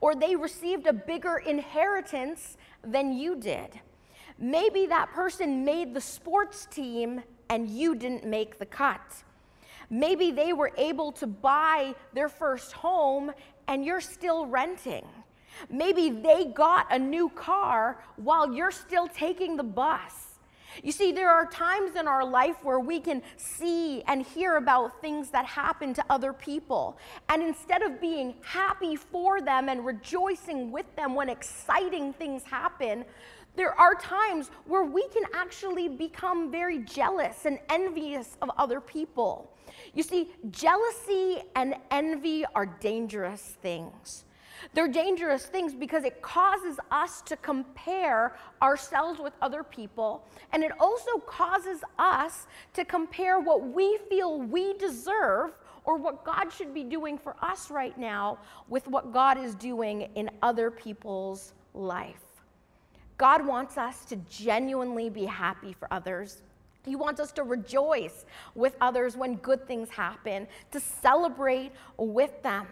Or 0.00 0.14
they 0.14 0.34
received 0.34 0.86
a 0.86 0.92
bigger 0.92 1.38
inheritance 1.38 2.56
than 2.82 3.12
you 3.12 3.36
did. 3.36 3.80
Maybe 4.38 4.86
that 4.86 5.12
person 5.12 5.64
made 5.64 5.94
the 5.94 6.00
sports 6.00 6.66
team 6.66 7.22
and 7.48 7.68
you 7.68 7.94
didn't 7.94 8.24
make 8.24 8.58
the 8.58 8.66
cut. 8.66 9.00
Maybe 9.90 10.30
they 10.30 10.52
were 10.52 10.72
able 10.76 11.12
to 11.12 11.26
buy 11.26 11.94
their 12.12 12.28
first 12.28 12.72
home 12.72 13.32
and 13.66 13.84
you're 13.84 14.00
still 14.00 14.46
renting. 14.46 15.06
Maybe 15.70 16.10
they 16.10 16.44
got 16.44 16.92
a 16.92 16.98
new 16.98 17.30
car 17.30 18.02
while 18.16 18.54
you're 18.54 18.70
still 18.70 19.08
taking 19.08 19.56
the 19.56 19.64
bus. 19.64 20.28
You 20.82 20.92
see, 20.92 21.10
there 21.10 21.30
are 21.30 21.46
times 21.46 21.96
in 21.96 22.06
our 22.06 22.24
life 22.24 22.62
where 22.62 22.78
we 22.78 23.00
can 23.00 23.22
see 23.36 24.02
and 24.02 24.24
hear 24.24 24.56
about 24.56 25.00
things 25.00 25.30
that 25.30 25.44
happen 25.44 25.92
to 25.94 26.04
other 26.08 26.32
people. 26.32 26.98
And 27.28 27.42
instead 27.42 27.82
of 27.82 28.00
being 28.00 28.34
happy 28.42 28.94
for 28.94 29.40
them 29.40 29.68
and 29.68 29.84
rejoicing 29.84 30.70
with 30.70 30.86
them 30.94 31.14
when 31.14 31.28
exciting 31.28 32.12
things 32.12 32.44
happen, 32.44 33.04
there 33.58 33.78
are 33.78 33.94
times 33.94 34.50
where 34.66 34.84
we 34.84 35.06
can 35.08 35.24
actually 35.34 35.88
become 35.88 36.50
very 36.50 36.78
jealous 36.78 37.44
and 37.44 37.58
envious 37.68 38.36
of 38.40 38.50
other 38.56 38.80
people. 38.80 39.50
You 39.94 40.02
see, 40.02 40.30
jealousy 40.50 41.42
and 41.56 41.74
envy 41.90 42.44
are 42.54 42.66
dangerous 42.66 43.56
things. 43.60 44.24
They're 44.74 44.88
dangerous 44.88 45.46
things 45.46 45.74
because 45.74 46.04
it 46.04 46.20
causes 46.20 46.78
us 46.90 47.22
to 47.22 47.36
compare 47.36 48.36
ourselves 48.60 49.20
with 49.20 49.32
other 49.40 49.62
people, 49.62 50.24
and 50.52 50.62
it 50.64 50.72
also 50.80 51.18
causes 51.26 51.80
us 51.98 52.46
to 52.74 52.84
compare 52.84 53.40
what 53.40 53.68
we 53.68 53.98
feel 54.08 54.40
we 54.40 54.74
deserve 54.74 55.52
or 55.84 55.96
what 55.96 56.24
God 56.24 56.52
should 56.52 56.74
be 56.74 56.84
doing 56.84 57.16
for 57.16 57.34
us 57.42 57.70
right 57.70 57.96
now 57.96 58.38
with 58.68 58.86
what 58.88 59.12
God 59.12 59.38
is 59.38 59.54
doing 59.54 60.02
in 60.16 60.30
other 60.42 60.70
people's 60.70 61.54
life. 61.72 62.27
God 63.18 63.44
wants 63.44 63.76
us 63.76 64.04
to 64.06 64.16
genuinely 64.30 65.10
be 65.10 65.24
happy 65.24 65.72
for 65.72 65.92
others. 65.92 66.42
He 66.84 66.96
wants 66.96 67.20
us 67.20 67.32
to 67.32 67.42
rejoice 67.42 68.24
with 68.54 68.76
others 68.80 69.16
when 69.16 69.34
good 69.36 69.66
things 69.66 69.90
happen, 69.90 70.46
to 70.70 70.80
celebrate 70.80 71.72
with 71.96 72.42
them. 72.42 72.66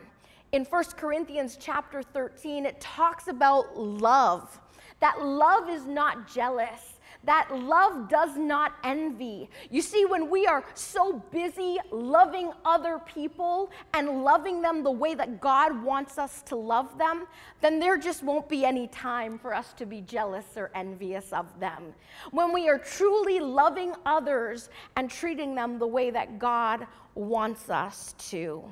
In 0.52 0.64
1 0.64 0.84
Corinthians 0.96 1.58
chapter 1.60 2.02
13, 2.02 2.64
it 2.64 2.80
talks 2.80 3.28
about 3.28 3.76
love. 3.76 4.60
That 5.00 5.20
love 5.20 5.68
is 5.68 5.84
not 5.84 6.32
jealous 6.32 6.95
that 7.26 7.48
love 7.52 8.08
does 8.08 8.36
not 8.36 8.74
envy. 8.84 9.50
You 9.70 9.82
see, 9.82 10.04
when 10.04 10.30
we 10.30 10.46
are 10.46 10.64
so 10.74 11.14
busy 11.30 11.78
loving 11.90 12.52
other 12.64 12.98
people 13.00 13.70
and 13.94 14.24
loving 14.24 14.62
them 14.62 14.82
the 14.82 14.90
way 14.90 15.14
that 15.14 15.40
God 15.40 15.82
wants 15.82 16.18
us 16.18 16.42
to 16.42 16.56
love 16.56 16.96
them, 16.98 17.26
then 17.60 17.78
there 17.78 17.98
just 17.98 18.22
won't 18.22 18.48
be 18.48 18.64
any 18.64 18.86
time 18.88 19.38
for 19.38 19.54
us 19.54 19.72
to 19.74 19.86
be 19.86 20.00
jealous 20.00 20.46
or 20.56 20.70
envious 20.74 21.32
of 21.32 21.46
them. 21.60 21.92
When 22.30 22.52
we 22.52 22.68
are 22.68 22.78
truly 22.78 23.40
loving 23.40 23.94
others 24.06 24.70
and 24.96 25.10
treating 25.10 25.54
them 25.54 25.78
the 25.78 25.86
way 25.86 26.10
that 26.10 26.38
God 26.38 26.86
wants 27.14 27.70
us 27.70 28.14
to. 28.30 28.64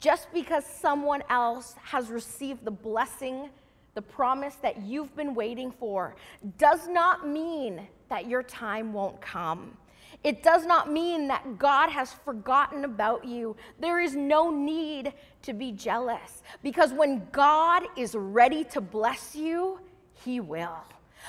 Just 0.00 0.32
because 0.32 0.64
someone 0.64 1.22
else 1.28 1.74
has 1.82 2.08
received 2.08 2.64
the 2.64 2.70
blessing 2.70 3.50
the 4.00 4.06
promise 4.06 4.54
that 4.62 4.80
you've 4.80 5.14
been 5.14 5.34
waiting 5.34 5.70
for, 5.70 6.16
does 6.56 6.88
not 6.88 7.28
mean 7.28 7.86
that 8.08 8.26
your 8.26 8.42
time 8.42 8.94
won't 8.94 9.20
come. 9.20 9.76
It 10.24 10.42
does 10.42 10.64
not 10.64 10.90
mean 10.90 11.28
that 11.28 11.58
God 11.58 11.90
has 11.90 12.14
forgotten 12.14 12.86
about 12.86 13.26
you. 13.26 13.56
There 13.78 14.00
is 14.00 14.16
no 14.16 14.50
need 14.50 15.12
to 15.42 15.52
be 15.52 15.72
jealous 15.72 16.42
because 16.62 16.94
when 16.94 17.28
God 17.30 17.82
is 17.94 18.14
ready 18.14 18.64
to 18.64 18.80
bless 18.80 19.36
you, 19.36 19.78
He 20.14 20.40
will. 20.40 20.78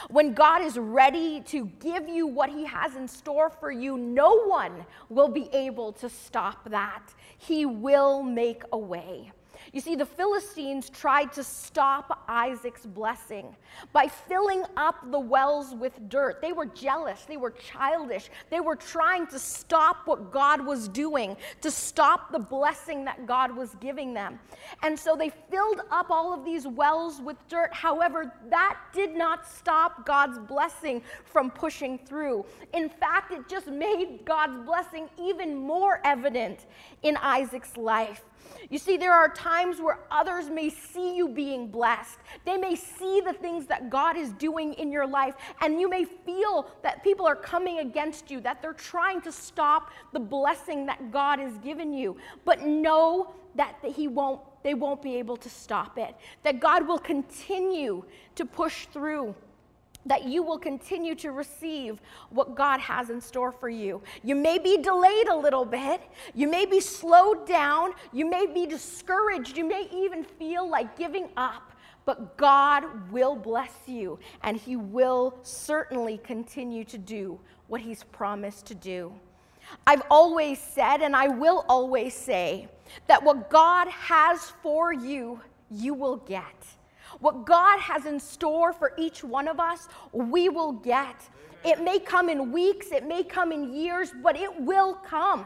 When 0.10 0.34
God 0.34 0.62
is 0.62 0.78
ready 0.78 1.42
to 1.48 1.66
give 1.82 2.08
you 2.08 2.26
what 2.26 2.50
He 2.50 2.64
has 2.64 2.96
in 2.96 3.06
store 3.06 3.50
for 3.50 3.70
you, 3.70 3.98
no 3.98 4.46
one 4.46 4.86
will 5.10 5.28
be 5.28 5.50
able 5.52 5.92
to 5.94 6.08
stop 6.08 6.70
that. 6.70 7.04
He 7.38 7.66
will 7.66 8.24
make 8.24 8.64
a 8.72 8.78
way. 8.78 9.34
You 9.74 9.80
see, 9.80 9.96
the 9.96 10.06
Philistines 10.06 10.90
tried 10.90 11.32
to 11.34 11.44
stop 11.44 12.26
Isaac's 12.28 12.86
blessing 12.86 13.56
by 13.94 14.08
filling 14.08 14.64
up 14.76 15.10
the 15.12 15.20
wells 15.20 15.74
with 15.74 16.10
dirt. 16.10 16.42
They 16.42 16.52
were 16.52 16.66
jealous, 16.66 17.24
they 17.24 17.38
were 17.38 17.52
childish, 17.52 18.30
they 18.50 18.60
were 18.60 18.76
trying 18.76 19.28
to 19.28 19.40
stop 19.40 20.08
what 20.08 20.30
God 20.30 20.66
was 20.66 20.90
doing, 20.90 21.38
to 21.62 21.72
stop 21.72 22.34
the 22.34 22.40
blessing 22.40 23.06
that 23.06 23.26
God 23.26 23.56
was 23.56 23.74
giving 23.80 24.14
them. 24.14 24.40
And 24.84 25.00
so 25.00 25.16
they 25.16 25.32
filled 25.50 25.82
up 25.90 26.10
all 26.10 26.34
of 26.34 26.44
these 26.44 26.68
wells 26.68 27.22
with 27.22 27.38
dirt. 27.48 27.74
However, 27.74 28.34
that 28.50 28.78
did 28.94 29.16
not 29.16 29.48
stop 29.48 30.06
God's 30.06 30.38
blessing 30.38 31.02
from 31.24 31.50
pushing 31.50 31.98
through. 31.98 32.46
In 32.74 32.90
fact, 32.90 33.32
it 33.32 33.48
just 33.48 33.68
made 33.68 34.26
God's 34.26 34.66
blessing 34.66 35.10
even 35.18 35.56
more 35.56 36.02
evident 36.04 36.66
in 37.04 37.16
Isaac's 37.16 37.78
life. 37.78 38.24
You 38.70 38.78
see, 38.78 38.96
there 38.96 39.14
are 39.14 39.28
times 39.28 39.82
where 39.82 40.00
others 40.10 40.50
may 40.50 40.70
see 40.70 41.16
you 41.16 41.28
being 41.28 41.68
blessed. 41.68 42.20
They 42.46 42.58
may 42.58 42.76
see 42.76 43.22
the 43.22 43.34
things 43.34 43.66
that 43.68 43.90
God 43.90 44.16
is 44.16 44.32
doing 44.34 44.74
in 44.76 44.92
your 44.92 45.06
life, 45.06 45.36
and 45.62 45.80
you 45.80 45.90
may 45.90 46.06
feel 46.06 46.72
that 46.82 47.04
people 47.04 47.28
are 47.28 47.36
coming 47.36 47.80
against 47.80 48.32
you, 48.32 48.40
that 48.42 48.62
they're 48.62 48.74
trying 48.74 49.22
to 49.22 49.32
stop 49.32 49.92
the 50.14 50.20
blessing 50.20 50.86
that 50.86 51.12
God 51.12 51.40
has 51.40 51.58
given 51.58 51.92
you. 51.92 52.16
But 52.46 52.62
know 52.62 53.34
that 53.56 53.76
he 53.84 54.08
won't, 54.08 54.40
they 54.64 54.74
won't 54.74 55.02
be 55.02 55.18
able 55.18 55.36
to 55.38 55.50
stop 55.50 55.98
it, 55.98 56.16
that 56.44 56.60
God 56.60 56.88
will 56.88 57.00
continue 57.00 58.04
to 58.36 58.46
push 58.46 58.86
through 58.88 59.36
that 60.06 60.26
you 60.26 60.44
will 60.44 60.58
continue 60.58 61.16
to 61.16 61.32
receive 61.32 62.02
what 62.30 62.56
God 62.56 62.80
has 62.80 63.10
in 63.10 63.22
store 63.22 63.52
for 63.52 63.70
you. 63.70 64.02
You 64.24 64.36
may 64.36 64.58
be 64.58 64.78
delayed 64.78 65.28
a 65.28 65.36
little 65.36 65.66
bit, 65.66 66.02
you 66.34 66.48
may 66.48 66.66
be 66.66 66.80
slowed 66.80 67.48
down, 67.48 67.92
you 68.12 68.30
may 68.30 68.46
be 68.48 68.66
discouraged, 68.66 69.58
you 69.58 69.66
may 69.66 69.88
even 69.94 70.24
feel 70.24 70.70
like 70.70 70.98
giving 70.98 71.30
up, 71.38 71.72
but 72.06 72.38
God 72.38 73.12
will 73.12 73.36
bless 73.36 73.74
you 73.86 74.20
and 74.44 74.58
He 74.58 74.76
will 74.76 75.38
certainly 75.44 76.18
continue 76.18 76.84
to 76.86 76.98
do 76.98 77.40
what 77.68 77.82
He's 77.82 78.04
promised 78.04 78.66
to 78.68 78.76
do. 78.76 79.14
I've 79.86 80.02
always 80.10 80.60
said, 80.60 81.02
and 81.02 81.16
I 81.16 81.28
will 81.28 81.66
always 81.70 82.14
say, 82.14 82.68
that 83.08 83.24
what 83.24 83.50
God 83.50 83.88
has 83.88 84.52
for 84.62 84.92
you, 84.92 85.40
you 85.70 85.94
will 85.94 86.18
get. 86.18 86.66
What 87.20 87.46
God 87.46 87.80
has 87.80 88.06
in 88.06 88.20
store 88.20 88.74
for 88.74 88.94
each 88.98 89.24
one 89.24 89.48
of 89.48 89.60
us, 89.60 89.88
we 90.12 90.50
will 90.50 90.72
get. 90.72 91.16
It 91.64 91.82
may 91.82 92.00
come 92.00 92.30
in 92.30 92.52
weeks, 92.52 92.92
it 92.92 93.08
may 93.08 93.24
come 93.24 93.52
in 93.52 93.74
years, 93.74 94.12
but 94.24 94.36
it 94.36 94.62
will 94.62 94.96
come. 94.96 95.46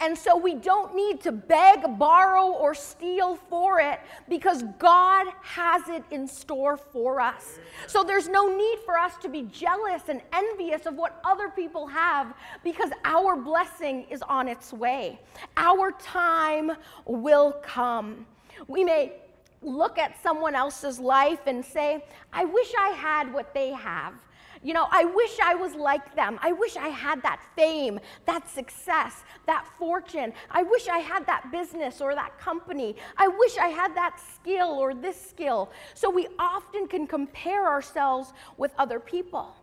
And 0.00 0.16
so 0.16 0.36
we 0.36 0.54
don't 0.54 0.94
need 0.94 1.20
to 1.22 1.32
beg, 1.32 1.98
borrow, 1.98 2.46
or 2.46 2.74
steal 2.74 3.36
for 3.36 3.80
it 3.80 4.00
because 4.28 4.64
God 4.78 5.26
has 5.42 5.88
it 5.88 6.04
in 6.10 6.26
store 6.26 6.76
for 6.76 7.20
us. 7.20 7.58
So 7.86 8.02
there's 8.04 8.28
no 8.28 8.56
need 8.56 8.78
for 8.84 8.98
us 8.98 9.16
to 9.22 9.28
be 9.28 9.42
jealous 9.52 10.02
and 10.08 10.20
envious 10.32 10.86
of 10.86 10.94
what 10.94 11.20
other 11.24 11.48
people 11.48 11.86
have 11.86 12.34
because 12.64 12.90
our 13.04 13.36
blessing 13.36 14.06
is 14.10 14.22
on 14.22 14.48
its 14.48 14.72
way. 14.72 15.18
Our 15.56 15.92
time 15.92 16.72
will 17.04 17.52
come. 17.62 18.26
We 18.68 18.84
may 18.84 19.12
look 19.62 19.98
at 19.98 20.20
someone 20.22 20.54
else's 20.54 20.98
life 20.98 21.40
and 21.46 21.64
say, 21.64 22.04
I 22.32 22.44
wish 22.44 22.72
I 22.78 22.88
had 22.88 23.32
what 23.32 23.54
they 23.54 23.70
have. 23.70 24.14
You 24.64 24.74
know, 24.74 24.86
I 24.92 25.04
wish 25.04 25.40
I 25.42 25.56
was 25.56 25.74
like 25.74 26.14
them. 26.14 26.38
I 26.40 26.52
wish 26.52 26.76
I 26.76 26.88
had 26.88 27.20
that 27.22 27.42
fame, 27.56 27.98
that 28.26 28.48
success, 28.48 29.24
that 29.46 29.66
fortune. 29.76 30.32
I 30.50 30.62
wish 30.62 30.86
I 30.88 30.98
had 30.98 31.26
that 31.26 31.50
business 31.50 32.00
or 32.00 32.14
that 32.14 32.38
company. 32.38 32.94
I 33.16 33.26
wish 33.26 33.58
I 33.58 33.68
had 33.68 33.96
that 33.96 34.20
skill 34.34 34.68
or 34.68 34.94
this 34.94 35.20
skill. 35.20 35.72
So 35.94 36.08
we 36.08 36.28
often 36.38 36.86
can 36.86 37.08
compare 37.08 37.66
ourselves 37.66 38.32
with 38.56 38.72
other 38.78 39.00
people. 39.00 39.56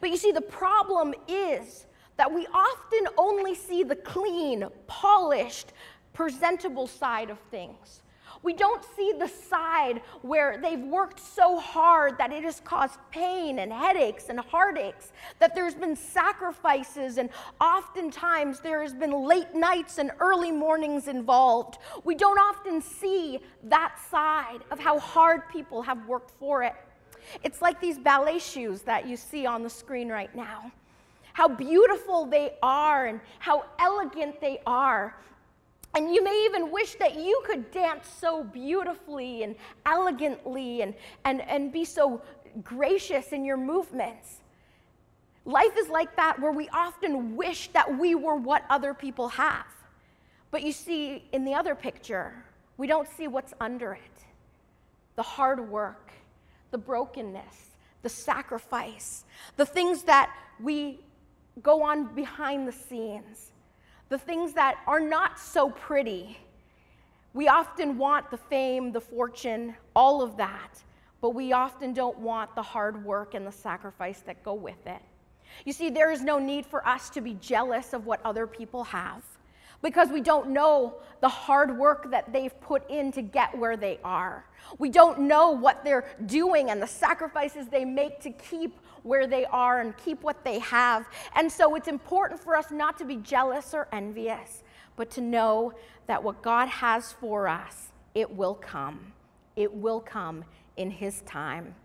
But 0.00 0.10
you 0.10 0.16
see, 0.16 0.30
the 0.30 0.40
problem 0.40 1.14
is 1.26 1.86
that 2.16 2.32
we 2.32 2.46
often 2.54 3.08
only 3.18 3.56
see 3.56 3.82
the 3.82 3.96
clean, 3.96 4.68
polished, 4.86 5.72
presentable 6.12 6.86
side 6.86 7.28
of 7.28 7.40
things. 7.50 8.02
We 8.44 8.52
don't 8.52 8.84
see 8.94 9.14
the 9.18 9.26
side 9.26 10.02
where 10.20 10.58
they've 10.60 10.78
worked 10.78 11.18
so 11.18 11.58
hard 11.58 12.18
that 12.18 12.30
it 12.30 12.44
has 12.44 12.60
caused 12.60 12.98
pain 13.10 13.58
and 13.58 13.72
headaches 13.72 14.28
and 14.28 14.38
heartaches, 14.38 15.12
that 15.38 15.54
there's 15.54 15.74
been 15.74 15.96
sacrifices, 15.96 17.16
and 17.16 17.30
oftentimes 17.58 18.60
there 18.60 18.82
has 18.82 18.92
been 18.92 19.26
late 19.26 19.54
nights 19.54 19.96
and 19.96 20.10
early 20.20 20.52
mornings 20.52 21.08
involved. 21.08 21.78
We 22.04 22.14
don't 22.14 22.38
often 22.38 22.82
see 22.82 23.40
that 23.64 23.98
side 24.10 24.58
of 24.70 24.78
how 24.78 24.98
hard 24.98 25.48
people 25.48 25.80
have 25.80 26.06
worked 26.06 26.32
for 26.38 26.62
it. 26.62 26.74
It's 27.42 27.62
like 27.62 27.80
these 27.80 27.98
ballet 27.98 28.38
shoes 28.38 28.82
that 28.82 29.08
you 29.08 29.16
see 29.16 29.46
on 29.46 29.62
the 29.62 29.70
screen 29.70 30.10
right 30.10 30.34
now. 30.36 30.70
How 31.32 31.48
beautiful 31.48 32.26
they 32.26 32.52
are 32.62 33.06
and 33.06 33.20
how 33.38 33.64
elegant 33.78 34.40
they 34.40 34.60
are. 34.66 35.16
And 35.94 36.12
you 36.12 36.24
may 36.24 36.44
even 36.46 36.72
wish 36.72 36.96
that 36.96 37.14
you 37.16 37.40
could 37.46 37.70
dance 37.70 38.08
so 38.20 38.42
beautifully 38.42 39.44
and 39.44 39.54
elegantly 39.86 40.82
and, 40.82 40.94
and, 41.24 41.40
and 41.42 41.72
be 41.72 41.84
so 41.84 42.20
gracious 42.64 43.32
in 43.32 43.44
your 43.44 43.56
movements. 43.56 44.40
Life 45.44 45.76
is 45.78 45.88
like 45.88 46.16
that 46.16 46.40
where 46.40 46.52
we 46.52 46.68
often 46.70 47.36
wish 47.36 47.68
that 47.68 47.98
we 47.98 48.14
were 48.14 48.34
what 48.34 48.64
other 48.70 48.92
people 48.92 49.28
have. 49.28 49.66
But 50.50 50.62
you 50.62 50.72
see, 50.72 51.24
in 51.32 51.44
the 51.44 51.54
other 51.54 51.74
picture, 51.74 52.32
we 52.76 52.86
don't 52.86 53.08
see 53.16 53.28
what's 53.28 53.54
under 53.60 53.92
it 53.92 54.00
the 55.16 55.22
hard 55.22 55.70
work, 55.70 56.10
the 56.72 56.78
brokenness, 56.78 57.70
the 58.02 58.08
sacrifice, 58.08 59.24
the 59.56 59.64
things 59.64 60.02
that 60.02 60.34
we 60.60 60.98
go 61.62 61.84
on 61.84 62.12
behind 62.16 62.66
the 62.66 62.72
scenes 62.72 63.52
the 64.14 64.18
things 64.18 64.52
that 64.52 64.76
are 64.86 65.00
not 65.00 65.40
so 65.40 65.70
pretty. 65.70 66.38
We 67.32 67.48
often 67.48 67.98
want 67.98 68.30
the 68.30 68.36
fame, 68.36 68.92
the 68.92 69.00
fortune, 69.00 69.74
all 69.96 70.22
of 70.22 70.36
that, 70.36 70.80
but 71.20 71.30
we 71.30 71.52
often 71.52 71.92
don't 71.92 72.16
want 72.20 72.54
the 72.54 72.62
hard 72.62 73.04
work 73.04 73.34
and 73.34 73.44
the 73.44 73.50
sacrifice 73.50 74.20
that 74.20 74.44
go 74.44 74.54
with 74.54 74.86
it. 74.86 75.02
You 75.64 75.72
see, 75.72 75.90
there 75.90 76.12
is 76.12 76.22
no 76.22 76.38
need 76.38 76.64
for 76.64 76.86
us 76.86 77.10
to 77.10 77.20
be 77.20 77.34
jealous 77.40 77.92
of 77.92 78.06
what 78.06 78.20
other 78.24 78.46
people 78.46 78.84
have 78.84 79.24
because 79.82 80.10
we 80.10 80.20
don't 80.20 80.50
know 80.50 80.94
the 81.20 81.28
hard 81.28 81.76
work 81.76 82.08
that 82.12 82.32
they've 82.32 82.58
put 82.60 82.88
in 82.88 83.10
to 83.10 83.20
get 83.20 83.58
where 83.58 83.76
they 83.76 83.98
are. 84.04 84.44
We 84.78 84.90
don't 84.90 85.22
know 85.22 85.50
what 85.50 85.82
they're 85.82 86.06
doing 86.26 86.70
and 86.70 86.80
the 86.80 86.86
sacrifices 86.86 87.66
they 87.66 87.84
make 87.84 88.20
to 88.20 88.30
keep 88.30 88.78
where 89.04 89.28
they 89.28 89.44
are 89.46 89.80
and 89.80 89.96
keep 89.96 90.22
what 90.22 90.42
they 90.42 90.58
have. 90.58 91.06
And 91.36 91.50
so 91.50 91.76
it's 91.76 91.86
important 91.88 92.42
for 92.42 92.56
us 92.56 92.72
not 92.72 92.98
to 92.98 93.04
be 93.04 93.16
jealous 93.16 93.72
or 93.72 93.86
envious, 93.92 94.64
but 94.96 95.10
to 95.12 95.20
know 95.20 95.72
that 96.08 96.22
what 96.22 96.42
God 96.42 96.68
has 96.68 97.12
for 97.12 97.46
us, 97.46 97.92
it 98.14 98.28
will 98.34 98.54
come. 98.54 99.12
It 99.54 99.72
will 99.72 100.00
come 100.00 100.44
in 100.76 100.90
His 100.90 101.20
time. 101.22 101.76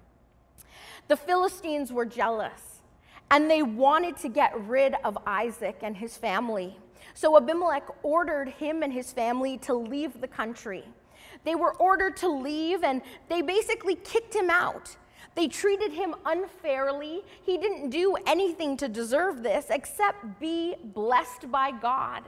The 1.08 1.18
Philistines 1.18 1.94
were 1.94 2.06
jealous 2.06 2.82
and 3.32 3.50
they 3.50 3.62
wanted 3.62 4.18
to 4.18 4.30
get 4.30 4.60
rid 4.68 4.96
of 5.04 5.18
Isaac 5.26 5.80
and 5.82 5.96
his 5.96 6.18
family. 6.18 6.78
So 7.14 7.38
Abimelech 7.38 7.88
ordered 8.04 8.50
him 8.50 8.84
and 8.84 8.92
his 8.92 9.12
family 9.12 9.58
to 9.60 9.74
leave 9.74 10.20
the 10.20 10.28
country. 10.28 10.84
They 11.44 11.56
were 11.56 11.76
ordered 11.76 12.18
to 12.18 12.30
leave 12.30 12.84
and 12.84 13.02
they 13.28 13.42
basically 13.42 13.96
kicked 13.96 14.36
him 14.36 14.50
out. 14.50 14.96
They 15.36 15.48
treated 15.48 15.92
him 15.92 16.16
unfairly. 16.26 17.24
He 17.44 17.58
didn't 17.58 17.90
do 17.90 18.16
anything 18.26 18.78
to 18.78 18.88
deserve 18.88 19.44
this 19.44 19.68
except 19.70 20.40
be 20.40 20.76
blessed 20.84 21.52
by 21.52 21.72
God. 21.72 22.24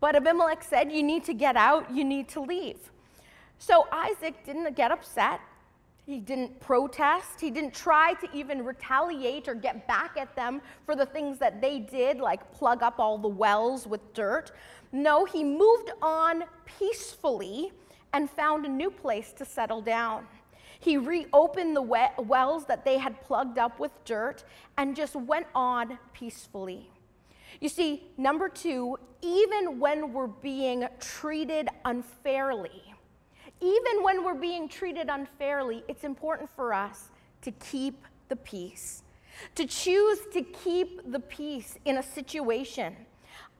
But 0.00 0.14
Abimelech 0.14 0.62
said, 0.62 0.92
You 0.92 1.02
need 1.02 1.24
to 1.24 1.34
get 1.34 1.56
out, 1.56 1.90
you 1.90 2.04
need 2.04 2.28
to 2.30 2.40
leave. 2.40 2.78
So 3.58 3.86
Isaac 3.90 4.44
didn't 4.44 4.76
get 4.76 4.92
upset. 4.92 5.40
He 6.06 6.20
didn't 6.20 6.58
protest. 6.60 7.38
He 7.38 7.50
didn't 7.50 7.74
try 7.74 8.14
to 8.14 8.28
even 8.32 8.64
retaliate 8.64 9.46
or 9.46 9.54
get 9.54 9.86
back 9.86 10.16
at 10.16 10.34
them 10.34 10.62
for 10.86 10.96
the 10.96 11.04
things 11.04 11.38
that 11.38 11.60
they 11.60 11.80
did, 11.80 12.18
like 12.18 12.50
plug 12.52 12.82
up 12.82 12.98
all 12.98 13.18
the 13.18 13.28
wells 13.28 13.86
with 13.86 14.14
dirt. 14.14 14.52
No, 14.90 15.26
he 15.26 15.44
moved 15.44 15.90
on 16.00 16.44
peacefully 16.64 17.72
and 18.14 18.30
found 18.30 18.64
a 18.64 18.68
new 18.70 18.90
place 18.90 19.34
to 19.34 19.44
settle 19.44 19.82
down. 19.82 20.26
He 20.80 20.96
reopened 20.96 21.74
the 21.74 21.82
wells 21.82 22.64
that 22.66 22.84
they 22.84 22.98
had 22.98 23.20
plugged 23.22 23.58
up 23.58 23.80
with 23.80 23.92
dirt 24.04 24.44
and 24.76 24.94
just 24.94 25.16
went 25.16 25.46
on 25.54 25.98
peacefully. 26.12 26.88
You 27.60 27.68
see, 27.68 28.04
number 28.16 28.48
two, 28.48 28.96
even 29.20 29.80
when 29.80 30.12
we're 30.12 30.28
being 30.28 30.86
treated 31.00 31.68
unfairly, 31.84 32.82
even 33.60 34.02
when 34.02 34.24
we're 34.24 34.34
being 34.34 34.68
treated 34.68 35.08
unfairly, 35.08 35.82
it's 35.88 36.04
important 36.04 36.48
for 36.48 36.72
us 36.72 37.10
to 37.42 37.50
keep 37.50 38.04
the 38.28 38.36
peace, 38.36 39.02
to 39.56 39.66
choose 39.66 40.20
to 40.32 40.42
keep 40.42 41.10
the 41.10 41.18
peace 41.18 41.76
in 41.84 41.98
a 41.98 42.02
situation 42.02 42.94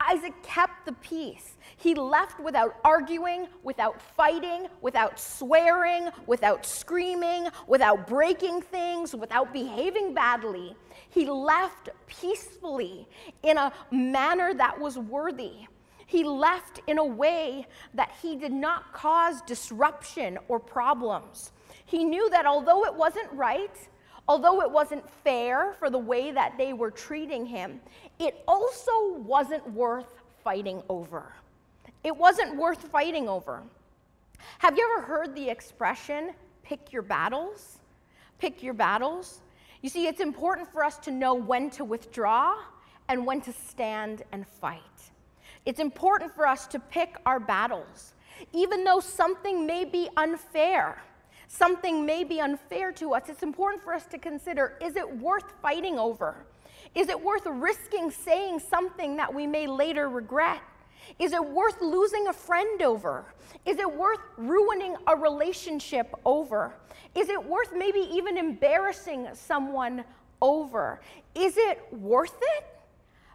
Isaac 0.00 0.34
kept 0.42 0.86
the 0.86 0.92
peace. 0.92 1.56
He 1.76 1.94
left 1.94 2.40
without 2.40 2.76
arguing, 2.84 3.48
without 3.62 4.00
fighting, 4.00 4.66
without 4.80 5.18
swearing, 5.18 6.08
without 6.26 6.64
screaming, 6.64 7.48
without 7.66 8.06
breaking 8.06 8.62
things, 8.62 9.14
without 9.14 9.52
behaving 9.52 10.14
badly. 10.14 10.76
He 11.10 11.26
left 11.26 11.90
peacefully 12.06 13.08
in 13.42 13.58
a 13.58 13.72
manner 13.90 14.54
that 14.54 14.78
was 14.78 14.98
worthy. 14.98 15.66
He 16.06 16.24
left 16.24 16.80
in 16.86 16.98
a 16.98 17.04
way 17.04 17.66
that 17.94 18.12
he 18.22 18.36
did 18.36 18.52
not 18.52 18.92
cause 18.92 19.42
disruption 19.42 20.38
or 20.48 20.58
problems. 20.58 21.52
He 21.84 22.04
knew 22.04 22.30
that 22.30 22.46
although 22.46 22.84
it 22.84 22.94
wasn't 22.94 23.30
right, 23.32 23.76
Although 24.28 24.60
it 24.60 24.70
wasn't 24.70 25.08
fair 25.24 25.72
for 25.78 25.88
the 25.88 25.98
way 25.98 26.30
that 26.32 26.58
they 26.58 26.74
were 26.74 26.90
treating 26.90 27.46
him, 27.46 27.80
it 28.18 28.42
also 28.46 29.14
wasn't 29.18 29.68
worth 29.72 30.22
fighting 30.42 30.82
over. 30.88 31.32
It 32.04 32.16
wasn't 32.16 32.56
worth 32.56 32.82
fighting 32.88 33.28
over. 33.28 33.62
Have 34.58 34.76
you 34.76 34.96
ever 34.96 35.06
heard 35.06 35.34
the 35.34 35.48
expression, 35.48 36.32
pick 36.62 36.92
your 36.92 37.02
battles? 37.02 37.78
Pick 38.38 38.62
your 38.62 38.74
battles. 38.74 39.40
You 39.82 39.88
see, 39.88 40.06
it's 40.06 40.20
important 40.20 40.72
for 40.72 40.84
us 40.84 40.98
to 40.98 41.10
know 41.10 41.34
when 41.34 41.70
to 41.70 41.84
withdraw 41.84 42.56
and 43.08 43.26
when 43.26 43.40
to 43.42 43.52
stand 43.52 44.22
and 44.32 44.46
fight. 44.46 44.80
It's 45.66 45.80
important 45.80 46.34
for 46.34 46.46
us 46.46 46.66
to 46.68 46.78
pick 46.78 47.16
our 47.26 47.40
battles, 47.40 48.14
even 48.52 48.84
though 48.84 49.00
something 49.00 49.66
may 49.66 49.84
be 49.84 50.08
unfair 50.16 51.02
something 51.48 52.04
may 52.04 52.22
be 52.22 52.40
unfair 52.40 52.92
to 52.92 53.14
us, 53.14 53.28
it's 53.28 53.42
important 53.42 53.82
for 53.82 53.94
us 53.94 54.06
to 54.06 54.18
consider 54.18 54.76
is 54.80 54.96
it 54.96 55.18
worth 55.18 55.50
fighting 55.60 55.98
over? 55.98 56.36
Is 56.94 57.08
it 57.08 57.22
worth 57.22 57.46
risking 57.46 58.10
saying 58.10 58.60
something 58.60 59.16
that 59.16 59.32
we 59.32 59.46
may 59.46 59.66
later 59.66 60.08
regret? 60.08 60.60
Is 61.18 61.32
it 61.32 61.44
worth 61.44 61.80
losing 61.80 62.28
a 62.28 62.32
friend 62.32 62.82
over? 62.82 63.24
Is 63.64 63.78
it 63.78 63.92
worth 63.92 64.20
ruining 64.36 64.96
a 65.06 65.16
relationship 65.16 66.14
over? 66.24 66.74
Is 67.14 67.28
it 67.28 67.42
worth 67.42 67.72
maybe 67.74 68.00
even 68.12 68.36
embarrassing 68.36 69.28
someone 69.32 70.04
over? 70.42 71.00
Is 71.34 71.56
it 71.56 71.80
worth 71.92 72.36
it? 72.40 72.64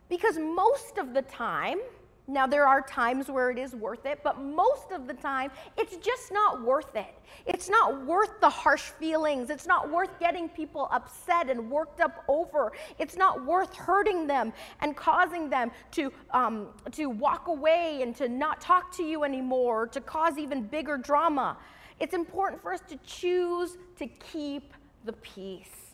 Because 0.10 0.38
most 0.38 0.98
of 0.98 1.14
the 1.14 1.24
time, 1.24 1.80
now, 2.28 2.48
there 2.48 2.66
are 2.66 2.82
times 2.82 3.30
where 3.30 3.52
it 3.52 3.58
is 3.58 3.76
worth 3.76 4.06
it, 4.06 4.22
but 4.24 4.40
most 4.40 4.92
of 4.94 5.08
the 5.08 5.14
time, 5.14 5.52
it's 5.78 5.98
just 5.98 6.32
not 6.32 6.62
worth 6.62 6.96
it. 6.96 7.14
It's 7.46 7.68
not 7.68 8.06
worth 8.06 8.40
the 8.40 8.50
harsh 8.50 8.84
feelings. 8.84 9.50
It's 9.50 9.68
not 9.68 9.92
worth 9.92 10.18
getting 10.22 10.48
people 10.48 10.88
upset 10.90 11.50
and 11.50 11.70
worked 11.70 12.00
up 12.00 12.24
over. 12.30 12.72
It's 12.98 13.18
not 13.18 13.46
worth 13.46 13.76
hurting 13.76 14.26
them 14.26 14.54
and 14.80 14.96
causing 14.96 15.50
them 15.50 15.70
to, 15.92 16.14
um, 16.32 16.68
to 16.94 17.08
walk 17.08 17.48
away 17.48 18.00
and 18.02 18.16
to 18.16 18.30
not 18.30 18.62
talk 18.62 18.96
to 18.96 19.04
you 19.04 19.26
anymore, 19.26 19.88
to 19.88 20.00
cause 20.00 20.38
even 20.38 20.64
bigger 20.64 20.98
drama. 20.98 21.58
It's 22.00 22.14
important 22.14 22.62
for 22.62 22.72
us 22.72 22.82
to 22.88 22.98
choose 23.06 23.78
to 23.98 24.08
keep 24.08 24.74
the 25.04 25.14
peace. 25.14 25.92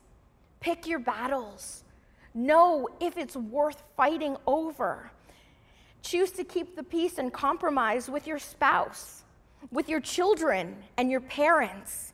Pick 0.60 0.86
your 0.86 1.00
battles. 1.00 1.84
Know 2.36 2.88
if 3.02 3.18
it's 3.18 3.36
worth 3.36 3.82
fighting 3.98 4.38
over. 4.46 5.12
Choose 6.02 6.32
to 6.32 6.44
keep 6.44 6.76
the 6.76 6.84
peace 6.84 7.18
and 7.18 7.32
compromise 7.32 8.10
with 8.10 8.26
your 8.26 8.40
spouse, 8.40 9.24
with 9.72 9.90
your 9.90 10.00
children 10.00 10.76
and 10.98 11.12
your 11.12 11.22
parents, 11.22 12.14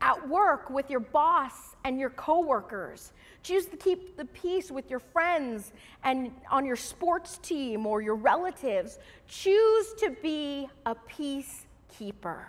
at 0.00 0.28
work 0.28 0.70
with 0.70 0.90
your 0.90 1.00
boss 1.00 1.76
and 1.84 1.98
your 1.98 2.10
coworkers. 2.10 3.12
Choose 3.42 3.66
to 3.66 3.76
keep 3.76 4.16
the 4.16 4.24
peace 4.26 4.70
with 4.70 4.90
your 4.90 4.98
friends 4.98 5.72
and 6.04 6.32
on 6.50 6.66
your 6.66 6.76
sports 6.76 7.38
team 7.38 7.86
or 7.86 8.02
your 8.02 8.16
relatives. 8.16 8.98
Choose 9.28 9.94
to 9.94 10.10
be 10.22 10.68
a 10.84 10.94
peacekeeper. 10.94 12.44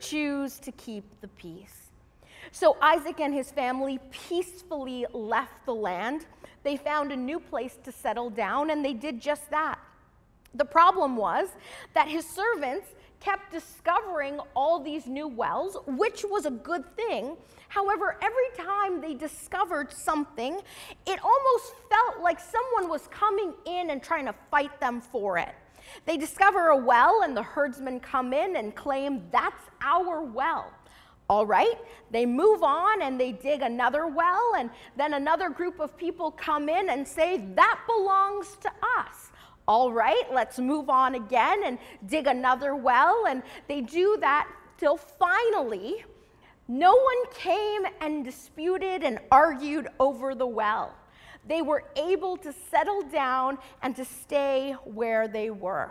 Choose 0.00 0.58
to 0.58 0.72
keep 0.72 1.04
the 1.20 1.28
peace. 1.28 1.90
So 2.50 2.76
Isaac 2.80 3.20
and 3.20 3.32
his 3.32 3.50
family 3.52 4.00
peacefully 4.10 5.06
left 5.12 5.64
the 5.64 5.74
land. 5.74 6.26
They 6.64 6.76
found 6.76 7.12
a 7.12 7.16
new 7.16 7.38
place 7.38 7.78
to 7.84 7.92
settle 7.92 8.30
down, 8.30 8.70
and 8.70 8.84
they 8.84 8.94
did 8.94 9.20
just 9.20 9.48
that. 9.50 9.78
The 10.54 10.64
problem 10.64 11.16
was 11.16 11.48
that 11.94 12.08
his 12.08 12.26
servants 12.28 12.88
kept 13.20 13.52
discovering 13.52 14.40
all 14.54 14.80
these 14.80 15.06
new 15.06 15.28
wells, 15.28 15.76
which 15.86 16.24
was 16.28 16.44
a 16.44 16.50
good 16.50 16.84
thing. 16.96 17.36
However, 17.68 18.18
every 18.20 18.66
time 18.66 19.00
they 19.00 19.14
discovered 19.14 19.92
something, 19.92 20.60
it 21.06 21.20
almost 21.22 21.74
felt 21.88 22.22
like 22.22 22.40
someone 22.40 22.90
was 22.90 23.06
coming 23.08 23.54
in 23.64 23.90
and 23.90 24.02
trying 24.02 24.26
to 24.26 24.34
fight 24.50 24.78
them 24.80 25.00
for 25.00 25.38
it. 25.38 25.54
They 26.04 26.16
discover 26.16 26.68
a 26.68 26.76
well, 26.76 27.22
and 27.22 27.36
the 27.36 27.42
herdsmen 27.42 28.00
come 28.00 28.32
in 28.32 28.56
and 28.56 28.74
claim, 28.74 29.22
That's 29.30 29.64
our 29.82 30.22
well. 30.22 30.72
All 31.30 31.46
right, 31.46 31.78
they 32.10 32.26
move 32.26 32.62
on 32.62 33.02
and 33.02 33.18
they 33.18 33.32
dig 33.32 33.62
another 33.62 34.06
well, 34.06 34.54
and 34.58 34.68
then 34.96 35.14
another 35.14 35.48
group 35.48 35.80
of 35.80 35.96
people 35.96 36.30
come 36.30 36.68
in 36.68 36.90
and 36.90 37.06
say, 37.06 37.38
That 37.54 37.80
belongs 37.86 38.56
to 38.62 38.70
us. 38.98 39.21
All 39.68 39.92
right, 39.92 40.24
let's 40.32 40.58
move 40.58 40.90
on 40.90 41.14
again 41.14 41.62
and 41.64 41.78
dig 42.06 42.26
another 42.26 42.74
well. 42.74 43.26
And 43.28 43.42
they 43.68 43.80
do 43.80 44.16
that 44.20 44.48
till 44.78 44.96
finally, 44.96 46.04
no 46.68 46.94
one 46.94 47.32
came 47.34 47.82
and 48.00 48.24
disputed 48.24 49.02
and 49.02 49.18
argued 49.30 49.88
over 50.00 50.34
the 50.34 50.46
well. 50.46 50.94
They 51.46 51.62
were 51.62 51.84
able 51.96 52.36
to 52.38 52.52
settle 52.70 53.02
down 53.02 53.58
and 53.82 53.94
to 53.96 54.04
stay 54.04 54.74
where 54.84 55.28
they 55.28 55.50
were. 55.50 55.90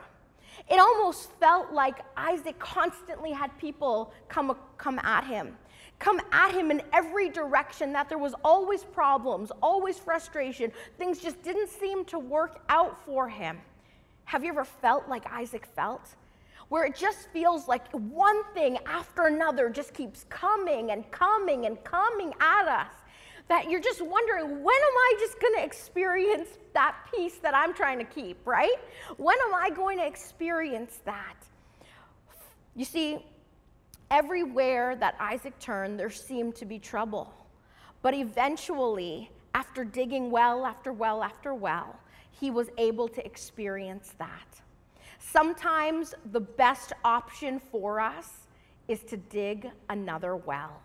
It 0.69 0.79
almost 0.79 1.31
felt 1.39 1.71
like 1.71 1.99
Isaac 2.15 2.59
constantly 2.59 3.31
had 3.31 3.57
people 3.57 4.13
come, 4.27 4.55
come 4.77 4.99
at 4.99 5.25
him 5.25 5.57
come 6.01 6.19
at 6.31 6.51
him 6.51 6.71
in 6.71 6.81
every 6.91 7.29
direction, 7.29 7.93
that 7.93 8.09
there 8.09 8.17
was 8.17 8.33
always 8.43 8.83
problems, 8.83 9.51
always 9.61 9.97
frustration. 9.97 10.71
Things 10.97 11.19
just 11.19 11.41
didn't 11.43 11.69
seem 11.69 12.03
to 12.05 12.19
work 12.19 12.61
out 12.67 13.05
for 13.05 13.29
him. 13.29 13.59
Have 14.25 14.43
you 14.43 14.49
ever 14.49 14.65
felt 14.65 15.07
like 15.07 15.25
Isaac 15.31 15.65
felt? 15.65 16.15
Where 16.69 16.85
it 16.85 16.95
just 16.95 17.29
feels 17.31 17.67
like 17.67 17.89
one 17.91 18.43
thing 18.53 18.77
after 18.85 19.27
another 19.27 19.69
just 19.69 19.93
keeps 19.93 20.25
coming 20.29 20.91
and 20.91 21.09
coming 21.11 21.65
and 21.65 21.81
coming 21.83 22.33
at 22.39 22.67
us. 22.67 22.93
That 23.49 23.69
you're 23.69 23.81
just 23.81 24.01
wondering, 24.01 24.63
when 24.63 24.75
am 24.75 24.97
I 24.97 25.15
just 25.19 25.37
to 25.39 25.63
experience 25.63 26.47
that 26.73 26.95
peace 27.13 27.35
that 27.41 27.53
I'm 27.53 27.73
trying 27.73 27.97
to 27.97 28.05
keep, 28.05 28.37
right? 28.45 28.77
When 29.17 29.37
am 29.47 29.53
I 29.53 29.69
going 29.69 29.97
to 29.97 30.05
experience 30.05 30.99
that? 31.05 31.35
You 32.75 32.85
see, 32.85 33.25
Everywhere 34.11 34.97
that 34.97 35.15
Isaac 35.21 35.57
turned, 35.59 35.97
there 35.97 36.09
seemed 36.09 36.53
to 36.55 36.65
be 36.65 36.77
trouble. 36.77 37.33
But 38.01 38.13
eventually, 38.13 39.31
after 39.55 39.85
digging 39.85 40.29
well 40.29 40.65
after 40.65 40.91
well 40.91 41.23
after 41.23 41.53
well, 41.53 41.97
he 42.29 42.51
was 42.51 42.67
able 42.77 43.07
to 43.07 43.25
experience 43.25 44.13
that. 44.17 44.61
Sometimes 45.17 46.13
the 46.33 46.41
best 46.41 46.91
option 47.05 47.57
for 47.57 48.01
us 48.01 48.47
is 48.89 49.01
to 49.03 49.15
dig 49.15 49.69
another 49.89 50.35
well. 50.35 50.81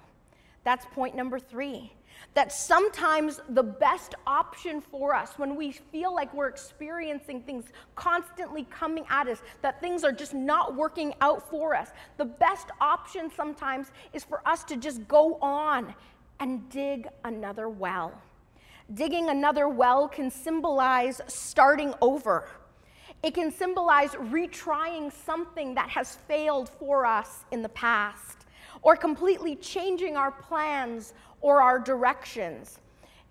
That's 0.62 0.86
point 0.86 1.16
number 1.16 1.40
three 1.40 1.92
that 2.34 2.52
sometimes 2.52 3.40
the 3.50 3.62
best 3.62 4.14
option 4.26 4.80
for 4.80 5.14
us 5.14 5.38
when 5.38 5.56
we 5.56 5.72
feel 5.72 6.14
like 6.14 6.32
we're 6.34 6.48
experiencing 6.48 7.40
things 7.40 7.64
constantly 7.94 8.64
coming 8.64 9.04
at 9.08 9.26
us, 9.26 9.42
that 9.62 9.80
things 9.80 10.04
are 10.04 10.12
just 10.12 10.34
not 10.34 10.76
working 10.76 11.14
out 11.20 11.48
for 11.48 11.74
us, 11.74 11.90
the 12.18 12.24
best 12.24 12.68
option 12.80 13.30
sometimes 13.34 13.90
is 14.12 14.22
for 14.22 14.46
us 14.46 14.64
to 14.64 14.76
just 14.76 15.06
go 15.08 15.36
on 15.40 15.94
and 16.40 16.68
dig 16.68 17.08
another 17.24 17.68
well. 17.68 18.12
Digging 18.94 19.30
another 19.30 19.68
well 19.68 20.06
can 20.06 20.30
symbolize 20.30 21.20
starting 21.26 21.94
over. 22.00 22.48
It 23.22 23.34
can 23.34 23.50
symbolize 23.50 24.10
retrying 24.10 25.10
something 25.24 25.74
that 25.74 25.88
has 25.88 26.16
failed 26.28 26.68
for 26.68 27.06
us 27.06 27.44
in 27.50 27.62
the 27.62 27.68
past, 27.70 28.46
or 28.82 28.94
completely 28.94 29.56
changing 29.56 30.16
our 30.16 30.30
plans 30.30 31.14
or 31.40 31.62
our 31.62 31.78
directions. 31.78 32.80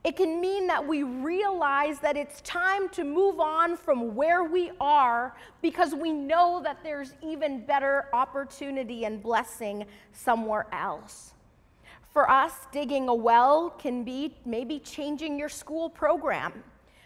It 0.03 0.15
can 0.15 0.39
mean 0.39 0.67
that 0.67 0.85
we 0.85 1.01
realize 1.01 1.97
that 2.01 2.15
it's 2.15 2.39
time 2.41 2.89
to 2.89 3.03
move 3.03 3.39
on 3.39 3.75
from 3.75 4.13
where 4.13 4.43
we 4.43 4.71
are 4.79 5.35
because 5.63 5.95
we 5.95 6.11
know 6.11 6.61
that 6.63 6.83
there's 6.83 7.15
even 7.23 7.65
better 7.65 8.05
opportunity 8.13 9.05
and 9.05 9.23
blessing 9.23 9.85
somewhere 10.11 10.67
else. 10.71 11.33
For 12.13 12.29
us, 12.29 12.53
digging 12.71 13.09
a 13.09 13.15
well 13.15 13.71
can 13.71 14.03
be 14.03 14.35
maybe 14.45 14.77
changing 14.79 15.39
your 15.39 15.49
school 15.49 15.89
program. 15.89 16.63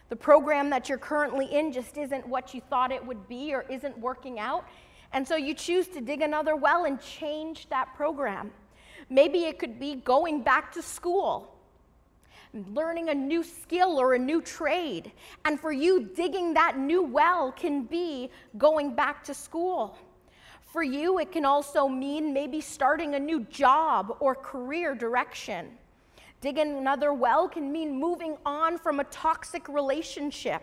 The 0.10 0.18
program 0.18 0.70
that 0.72 0.90
you're 0.90 0.98
currently 0.98 1.46
in 1.46 1.72
just 1.72 1.98
isn't 1.98 2.28
what 2.28 2.54
you 2.54 2.60
thought 2.70 2.92
it 2.92 3.04
would 3.06 3.30
be 3.30 3.54
or 3.54 3.62
isn't 3.70 3.98
working 3.98 4.40
out. 4.40 4.68
And 5.14 5.28
so 5.28 5.38
you 5.38 5.54
choose 5.54 5.88
to 5.88 6.02
dig 6.02 6.22
another 6.22 6.56
well 6.56 6.84
and 6.84 7.00
change 7.00 7.70
that 7.70 7.96
program. 7.96 8.52
Maybe 9.10 9.46
it 9.46 9.60
could 9.60 9.80
be 9.80 9.96
going 9.96 10.42
back 10.42 10.72
to 10.74 10.82
school, 10.82 11.56
learning 12.54 13.10
a 13.10 13.14
new 13.14 13.44
skill 13.44 14.00
or 14.00 14.14
a 14.14 14.20
new 14.20 14.42
trade. 14.42 15.12
And 15.46 15.60
for 15.60 15.72
you, 15.72 16.10
digging 16.16 16.54
that 16.56 16.78
new 16.78 17.04
well 17.04 17.52
can 17.52 17.84
be 17.84 18.30
going 18.58 18.96
back 18.96 19.24
to 19.26 19.34
school. 19.34 19.98
For 20.72 20.84
you, 20.84 21.20
it 21.20 21.32
can 21.32 21.46
also 21.46 21.88
mean 21.88 22.34
maybe 22.34 22.62
starting 22.62 23.16
a 23.16 23.20
new 23.20 23.42
job 23.46 24.18
or 24.20 24.36
career 24.36 24.94
direction. 24.94 25.70
Digging 26.42 26.78
another 26.78 27.12
well 27.12 27.50
can 27.50 27.72
mean 27.72 28.00
moving 28.00 28.38
on 28.46 28.78
from 28.78 29.00
a 29.00 29.04
toxic 29.06 29.68
relationship 29.68 30.62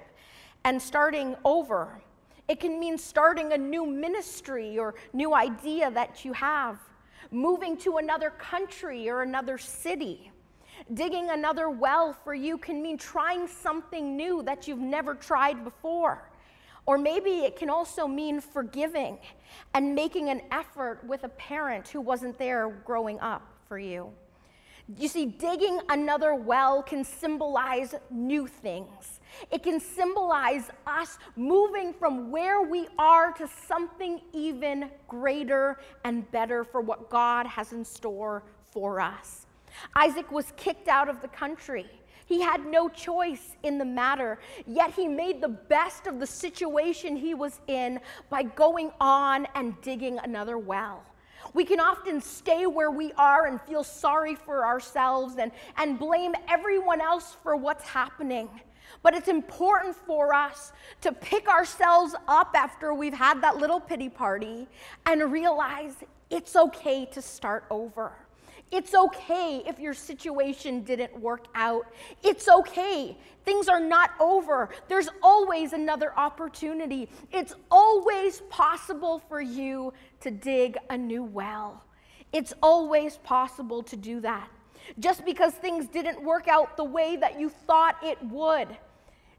and 0.65 0.81
starting 0.81 1.37
over. 1.45 2.01
It 2.49 2.61
can 2.61 2.79
mean 2.79 2.97
starting 2.97 3.53
a 3.53 3.59
new 3.59 3.85
ministry 3.85 4.79
or 4.79 4.95
new 5.13 5.35
idea 5.35 5.91
that 5.91 6.25
you 6.25 6.33
have 6.33 6.79
moving 7.31 7.77
to 7.79 7.99
another 7.99 8.31
country 8.31 9.09
or 9.09 9.23
another 9.23 9.59
city. 9.59 10.31
Digging 10.93 11.31
another 11.31 11.71
well 11.71 12.13
for 12.13 12.35
you 12.35 12.59
can 12.59 12.83
mean 12.83 12.99
trying 12.99 13.49
something 13.49 14.17
new 14.17 14.43
that 14.43 14.69
you've 14.69 14.79
never 14.79 15.15
tried 15.15 15.65
before. 15.65 16.31
Or 16.85 16.97
maybe 16.99 17.41
it 17.41 17.57
can 17.57 17.69
also 17.69 18.07
mean 18.07 18.41
forgiving 18.41 19.19
and 19.75 19.95
making 19.95 20.29
an 20.29 20.43
effort 20.53 21.01
with 21.05 21.25
a 21.25 21.29
parent 21.31 21.89
who 21.89 22.01
wasn't 22.01 22.39
there 22.39 22.69
growing 22.85 23.19
up 23.21 23.43
for 23.69 23.79
you. 23.79 24.13
You 24.97 25.09
see, 25.09 25.27
digging 25.27 25.81
another 25.89 26.35
well 26.35 26.83
can 26.83 27.03
symbolize 27.03 27.95
new 28.11 28.47
things. 28.47 29.16
It 29.51 29.63
can 29.63 29.81
symbolize 29.81 30.71
us 30.87 31.19
moving 31.37 31.93
from 31.93 32.31
where 32.31 32.63
we 32.63 32.89
are 32.99 33.33
to 33.33 33.49
something 33.67 34.21
even 34.33 34.91
greater 35.09 35.79
and 36.05 36.31
better 36.31 36.65
for 36.65 36.81
what 36.81 37.11
God 37.11 37.47
has 37.47 37.73
in 37.73 37.85
store 37.85 38.43
for 38.65 39.01
us. 39.01 39.47
Isaac 39.95 40.31
was 40.31 40.53
kicked 40.57 40.89
out 40.89 41.09
of 41.09 41.21
the 41.21 41.29
country. 41.29 41.87
He 42.27 42.41
had 42.41 42.67
no 42.67 42.89
choice 42.89 43.57
in 43.63 43.79
the 43.79 43.85
matter, 43.85 44.41
yet 44.67 44.93
he 44.93 45.07
made 45.07 45.41
the 45.41 45.49
best 45.49 46.09
of 46.09 46.19
the 46.19 46.27
situation 46.27 47.17
he 47.17 47.35
was 47.35 47.61
in 47.69 48.01
by 48.31 48.43
going 48.43 48.91
on 49.01 49.47
and 49.55 49.81
digging 49.81 50.19
another 50.19 50.59
well. 50.59 51.05
We 51.55 51.65
can 51.65 51.79
often 51.79 52.21
stay 52.21 52.67
where 52.67 52.91
we 52.91 53.13
are 53.13 53.47
and 53.47 53.61
feel 53.63 53.85
sorry 53.85 54.35
for 54.35 54.67
ourselves 54.67 55.37
and, 55.39 55.53
and 55.77 55.99
blame 55.99 56.35
everyone 56.49 57.01
else 57.01 57.37
for 57.43 57.57
what's 57.57 57.85
happening. 57.85 58.49
But 59.03 59.15
it's 59.15 59.29
important 59.29 59.95
for 59.95 60.35
us 60.35 60.73
to 61.03 61.13
pick 61.13 61.49
ourselves 61.49 62.15
up 62.27 62.53
after 62.55 62.95
we've 62.95 63.15
had 63.15 63.41
that 63.43 63.57
little 63.57 63.81
pity 63.81 64.09
party 64.09 64.67
and 65.05 65.33
realize 65.33 65.95
it's 66.31 66.57
okay 66.57 67.07
to 67.07 67.23
start 67.23 67.65
over. 67.71 68.13
It's 68.73 68.95
okay 68.95 69.63
if 69.65 69.79
your 69.79 69.95
situation 69.95 70.83
didn't 70.83 71.17
work 71.21 71.47
out. 71.55 71.87
It's 72.25 72.49
okay. 72.49 73.17
Things 73.45 73.69
are 73.69 73.81
not 73.81 74.11
over. 74.19 74.71
There's 74.89 75.09
always 75.23 75.73
another 75.73 76.13
opportunity. 76.19 77.09
It's 77.31 77.55
always 77.71 78.41
possible 78.51 79.23
for 79.29 79.41
you 79.41 79.93
to 80.21 80.33
dig 80.33 80.77
a 80.91 80.99
new 80.99 81.23
well. 81.23 81.85
It's 82.33 82.53
always 82.61 83.19
possible 83.19 83.85
to 83.85 83.97
do 83.97 84.21
that. 84.23 84.51
Just 84.99 85.25
because 85.25 85.53
things 85.55 85.87
didn't 85.87 86.23
work 86.23 86.49
out 86.49 86.77
the 86.77 86.85
way 86.85 87.17
that 87.17 87.39
you 87.39 87.49
thought 87.49 87.97
it 88.03 88.19
would 88.25 88.77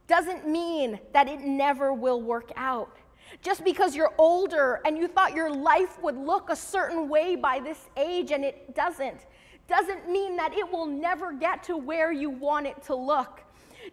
doesn't 0.08 0.48
mean 0.48 1.00
that 1.13 1.28
it 1.28 1.41
never 1.41 1.93
will 1.93 2.22
work 2.22 2.52
out. 2.56 2.98
Just 3.41 3.63
because 3.63 3.96
you're 3.96 4.13
older 4.17 4.82
and 4.86 4.98
you 4.98 5.08
thought 5.08 5.34
your 5.34 5.54
life 5.54 6.02
would 6.02 6.17
look 6.17 6.50
a 6.50 6.56
certain 6.56 7.10
way 7.10 7.36
by 7.36 7.60
this 7.60 7.78
age 7.98 8.32
and 8.32 8.43
it 8.46 8.74
doesn't, 8.74 9.26
doesn't 9.67 10.10
mean 10.10 10.38
that 10.38 10.54
it 10.54 10.70
will 10.72 10.86
never 10.86 11.34
get 11.34 11.63
to 11.63 11.76
where 11.76 12.12
you 12.12 12.30
want 12.30 12.67
it 12.67 12.82
to 12.84 12.96
look. 12.96 13.41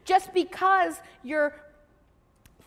Just 0.05 0.33
because 0.33 1.01
your 1.23 1.57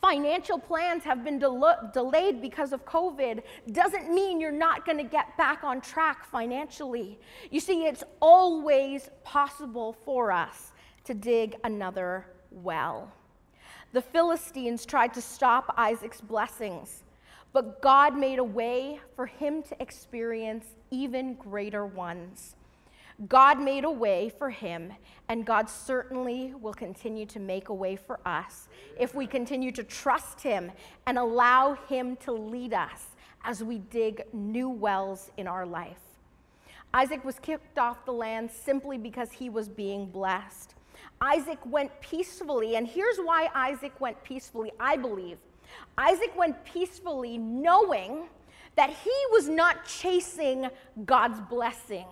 financial 0.01 0.59
plans 0.59 1.03
have 1.03 1.23
been 1.23 1.39
del- 1.39 1.89
delayed 1.93 2.41
because 2.41 2.73
of 2.73 2.85
COVID 2.85 3.41
doesn't 3.71 4.13
mean 4.13 4.39
you're 4.39 4.51
not 4.51 4.85
going 4.85 4.97
to 4.97 5.03
get 5.03 5.35
back 5.37 5.63
on 5.63 5.81
track 5.81 6.25
financially. 6.25 7.17
You 7.49 7.59
see, 7.59 7.85
it's 7.85 8.03
always 8.21 9.09
possible 9.23 9.93
for 10.05 10.31
us 10.31 10.73
to 11.05 11.13
dig 11.13 11.55
another 11.63 12.25
well. 12.51 13.11
The 13.93 14.01
Philistines 14.01 14.85
tried 14.85 15.13
to 15.13 15.21
stop 15.21 15.73
Isaac's 15.77 16.19
blessings, 16.19 17.03
but 17.53 17.81
God 17.81 18.17
made 18.17 18.37
a 18.37 18.43
way 18.43 18.99
for 19.15 19.25
him 19.25 19.63
to 19.63 19.81
experience 19.81 20.65
even 20.91 21.35
greater 21.35 21.85
ones. 21.85 22.55
God 23.29 23.59
made 23.59 23.83
a 23.83 23.89
way 23.89 24.29
for 24.37 24.49
him, 24.49 24.93
and 25.29 25.45
God 25.45 25.69
certainly 25.69 26.53
will 26.53 26.73
continue 26.73 27.25
to 27.27 27.39
make 27.39 27.69
a 27.69 27.73
way 27.73 27.95
for 27.95 28.19
us 28.25 28.67
if 28.99 29.15
we 29.15 29.25
continue 29.25 29.71
to 29.71 29.83
trust 29.83 30.41
him 30.41 30.71
and 31.07 31.17
allow 31.17 31.73
him 31.87 32.15
to 32.17 32.31
lead 32.33 32.73
us 32.73 33.07
as 33.43 33.63
we 33.63 33.79
dig 33.79 34.23
new 34.33 34.69
wells 34.69 35.31
in 35.37 35.47
our 35.47 35.65
life. 35.65 36.01
Isaac 36.93 37.23
was 37.25 37.39
kicked 37.39 37.79
off 37.79 38.05
the 38.05 38.13
land 38.13 38.51
simply 38.51 38.97
because 38.97 39.31
he 39.31 39.49
was 39.49 39.67
being 39.67 40.07
blessed. 40.07 40.75
Isaac 41.21 41.59
went 41.65 41.91
peacefully, 42.01 42.75
and 42.75 42.87
here's 42.87 43.17
why 43.17 43.49
Isaac 43.55 43.99
went 43.99 44.21
peacefully, 44.23 44.71
I 44.79 44.97
believe. 44.97 45.37
Isaac 45.97 46.35
went 46.37 46.63
peacefully 46.63 47.37
knowing 47.37 48.29
that 48.75 48.91
he 48.91 49.13
was 49.31 49.49
not 49.49 49.85
chasing 49.85 50.69
God's 51.05 51.41
blessing. 51.41 52.05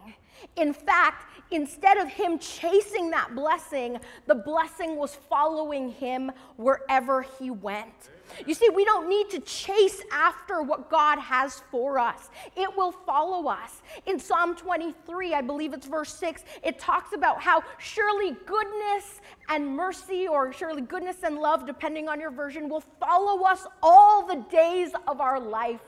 In 0.56 0.74
fact, 0.74 1.32
instead 1.52 1.98
of 1.98 2.08
him 2.08 2.40
chasing 2.40 3.12
that 3.12 3.36
blessing, 3.36 4.00
the 4.26 4.36
blessing 4.36 4.96
was 4.96 5.16
following 5.16 5.90
him 5.90 6.32
wherever 6.58 7.22
he 7.22 7.52
went. 7.52 8.10
You 8.46 8.54
see, 8.54 8.70
we 8.70 8.86
don't 8.86 9.08
need 9.08 9.30
to 9.32 9.40
chase 9.40 10.02
after 10.12 10.62
what 10.62 10.90
God 10.90 11.20
has 11.20 11.62
for 11.72 12.00
us. 12.00 12.30
It 12.56 12.76
will 12.76 12.92
follow 12.92 13.48
us. 13.48 13.82
In 14.06 14.20
Psalm 14.20 14.56
23, 14.56 15.34
I 15.34 15.42
believe 15.42 15.74
it's 15.74 15.88
verse 15.88 16.14
6, 16.16 16.44
it 16.64 16.80
talks 16.80 17.14
about 17.14 17.42
how 17.42 17.64
surely 17.78 18.36
goodness 18.46 19.22
and 19.50 19.68
mercy, 19.68 20.28
or 20.28 20.52
surely 20.52 20.82
goodness 20.82 21.18
and 21.24 21.38
love, 21.38 21.66
depending 21.66 22.10
on 22.10 22.20
your 22.20 22.32
version, 22.32 22.70
will 22.70 22.84
follow 23.00 23.44
us 23.44 23.66
all 23.82 24.26
the 24.26 24.44
days 24.50 24.92
of 25.08 25.22
our 25.22 25.40
life. 25.40 25.82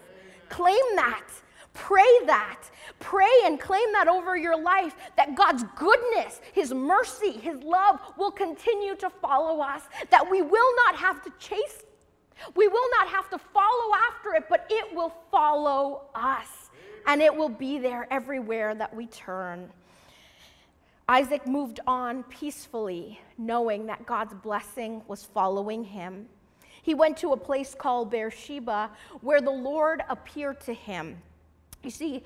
Claim 0.50 0.84
that. 0.96 1.24
Pray 1.74 2.20
that. 2.26 2.64
Pray 3.00 3.30
and 3.46 3.60
claim 3.60 3.92
that 3.94 4.08
over 4.08 4.36
your 4.36 4.60
life 4.60 4.96
that 5.16 5.36
God's 5.36 5.64
goodness, 5.76 6.42
His 6.54 6.74
mercy, 6.74 7.32
His 7.32 7.62
love 7.62 8.00
will 8.18 8.32
continue 8.32 8.96
to 8.96 9.10
follow 9.10 9.62
us, 9.62 9.84
that 10.10 10.30
we 10.30 10.42
will 10.42 10.76
not 10.86 10.96
have 10.96 11.22
to 11.24 11.32
chase, 11.38 11.84
we 12.56 12.68
will 12.68 12.90
not 12.98 13.08
have 13.08 13.30
to 13.30 13.38
follow 13.38 13.94
after 14.10 14.34
it, 14.34 14.46
but 14.50 14.68
it 14.70 14.96
will 14.96 15.14
follow 15.32 16.04
us 16.16 16.70
and 17.06 17.22
it 17.22 17.34
will 17.34 17.50
be 17.50 17.80
there 17.80 18.08
everywhere 18.12 18.76
that 18.76 18.94
we 18.96 19.08
turn. 19.08 19.70
Isaac 21.10 21.48
moved 21.48 21.80
on 21.88 22.24
peacefully, 22.24 23.20
knowing 23.38 23.86
that 23.86 24.06
God's 24.06 24.34
blessing 24.34 25.02
was 25.08 25.24
following 25.24 25.84
him. 25.84 26.28
He 26.82 26.94
went 26.94 27.18
to 27.18 27.32
a 27.32 27.38
place 27.38 27.74
called 27.74 28.12
Beersheba 28.12 28.92
where 29.22 29.42
the 29.42 29.52
Lord 29.52 30.04
appeared 30.10 30.60
to 30.62 30.74
him 30.74 31.18
you 31.84 31.92
see, 31.92 32.24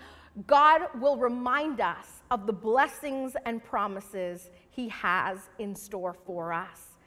God 0.48 0.88
will 1.00 1.18
remind 1.18 1.82
us 1.82 2.24
of 2.32 2.48
the 2.48 2.54
blessings 2.54 3.36
and 3.46 3.64
promises 3.64 4.50
He 4.72 4.88
has 4.90 5.50
in 5.60 5.76
store 5.76 6.14
for 6.26 6.54
us. 6.54 6.98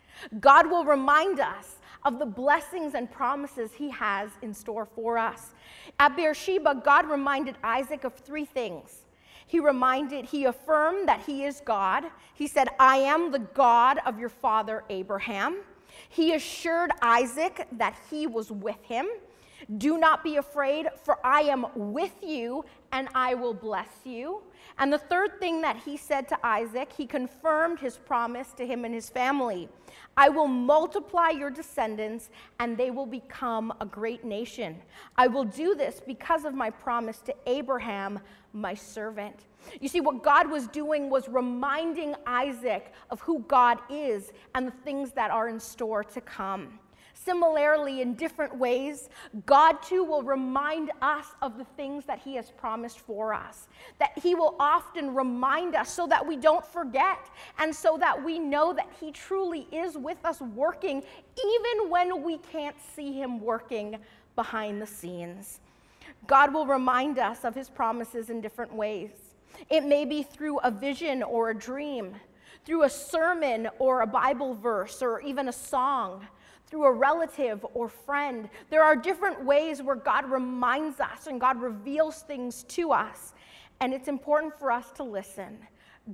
God 0.41 0.71
will 0.71 0.85
remind 0.85 1.41
us 1.41 1.77
of 2.05 2.19
the 2.19 2.27
blessings 2.27 2.95
and 2.95 3.11
promises 3.11 3.73
He 3.73 3.91
has 3.91 4.31
in 4.43 4.53
store 4.55 4.87
for 4.87 5.19
us. 5.19 5.55
At 5.99 6.17
Beersheba, 6.17 6.83
God 6.85 7.09
reminded 7.09 7.57
Isaac 7.63 8.05
of 8.05 8.15
three 8.15 8.45
things. 8.45 9.05
He 9.47 9.61
reminded, 9.61 10.25
he 10.25 10.47
affirmed 10.47 11.09
that 11.09 11.21
he 11.21 11.45
is 11.45 11.61
God. 11.65 12.05
He 12.35 12.47
said, 12.47 12.69
I 12.81 12.97
am 12.97 13.31
the 13.31 13.39
God 13.39 13.99
of 14.07 14.19
your 14.19 14.29
father 14.31 14.85
Abraham. 14.89 15.59
He 16.09 16.35
assured 16.35 16.91
Isaac 17.03 17.67
that 17.73 17.97
he 18.11 18.27
was 18.27 18.51
with 18.51 18.83
him. 18.83 19.07
Do 19.79 19.99
not 19.99 20.23
be 20.23 20.37
afraid, 20.37 20.89
for 21.03 21.19
I 21.25 21.43
am 21.43 21.67
with 21.75 22.15
you 22.23 22.65
and 22.93 23.09
I 23.15 23.35
will 23.35 23.55
bless 23.55 23.89
you. 24.05 24.43
And 24.79 24.93
the 24.93 24.99
third 24.99 25.41
thing 25.41 25.61
that 25.63 25.77
he 25.77 25.97
said 25.97 26.29
to 26.29 26.47
Isaac, 26.47 26.93
he 26.97 27.07
confirmed 27.07 27.81
his 27.81 27.97
promise 27.97 28.53
to 28.57 28.67
him 28.67 28.85
and 28.85 28.95
his 28.95 29.11
family 29.11 29.69
I 30.17 30.29
will 30.29 30.47
multiply 30.47 31.31
your 31.31 31.51
descendants, 31.51 32.31
and 32.61 32.77
they 32.77 32.91
will 32.91 33.07
become 33.07 33.73
a 33.81 33.87
great 33.87 34.25
nation. 34.25 34.81
I 35.17 35.27
will 35.27 35.45
do 35.45 35.75
this 35.75 36.01
because 36.05 36.45
of 36.45 36.55
my 36.55 36.71
promise 36.71 37.19
to 37.23 37.35
Abraham, 37.47 38.21
my 38.53 38.75
servant. 38.75 39.47
You 39.81 39.89
see, 39.89 40.01
what 40.01 40.23
God 40.23 40.49
was 40.49 40.69
doing 40.69 41.11
was 41.11 41.29
reminding 41.29 42.15
Isaac 42.27 42.93
of 43.11 43.21
who 43.21 43.41
God 43.49 43.79
is 43.91 44.33
and 44.55 44.67
the 44.67 44.77
things 44.85 45.13
that 45.13 45.31
are 45.31 45.49
in 45.49 45.59
store 45.59 46.05
to 46.05 46.21
come. 46.21 46.79
Similarly, 47.25 48.03
in 48.03 48.15
different 48.15 48.55
ways, 48.57 49.09
God 49.47 49.83
too 49.83 50.05
will 50.05 50.23
remind 50.23 50.91
us 51.01 51.27
of 51.41 51.57
the 51.57 51.65
things 51.77 52.05
that 52.05 52.19
He 52.19 52.35
has 52.35 52.51
promised 52.51 53.01
for 53.01 53.33
us. 53.33 53.69
That 53.99 54.13
He 54.19 54.35
will 54.35 54.57
often 54.61 55.15
remind 55.15 55.75
us 55.75 55.91
so 55.91 56.07
that 56.09 56.27
we 56.27 56.37
don't 56.37 56.67
forget 56.67 57.31
and 57.59 57.75
so 57.75 57.97
that 57.99 58.23
we 58.23 58.39
know 58.39 58.75
that 58.75 58.89
He 59.01 59.11
truly 59.11 59.67
is 59.73 59.97
with 59.97 60.19
us 60.25 60.41
working, 60.41 61.03
even 61.39 61.91
when 61.91 62.23
we 62.23 62.39
can't 62.39 62.77
see 62.95 63.13
Him 63.13 63.41
working 63.41 63.97
behind 64.37 64.83
the 64.83 64.87
scenes. 64.87 65.61
God 66.27 66.53
will 66.53 66.67
remind 66.67 67.19
us 67.19 67.45
of 67.45 67.55
His 67.55 67.71
promises 67.71 68.29
in 68.29 68.43
different 68.43 68.75
ways. 68.75 69.13
It 69.71 69.85
may 69.85 70.05
be 70.05 70.23
through 70.23 70.59
a 70.59 70.71
vision 70.71 71.23
or 71.23 71.51
a 71.51 71.55
dream, 71.55 72.17
through 72.67 72.83
a 72.83 72.91
sermon 72.91 73.69
or 73.79 74.03
a 74.03 74.07
Bible 74.07 74.55
verse, 74.55 75.01
or 75.01 75.21
even 75.21 75.49
a 75.49 75.53
song 75.53 76.27
through 76.67 76.85
a 76.85 76.93
relative 76.93 77.65
or 77.75 77.89
friend. 77.89 78.49
There 78.71 78.83
are 78.83 78.97
different 78.97 79.45
ways 79.45 79.83
where 79.83 79.97
God 79.97 80.31
reminds 80.31 81.01
us 81.01 81.27
and 81.27 81.41
God 81.41 81.61
reveals 81.61 82.23
things 82.23 82.65
to 82.65 82.93
us. 82.93 83.35
And 83.81 83.93
it's 83.93 84.09
important 84.09 84.59
for 84.59 84.71
us 84.71 84.91
to 84.93 85.03
listen. 85.03 85.59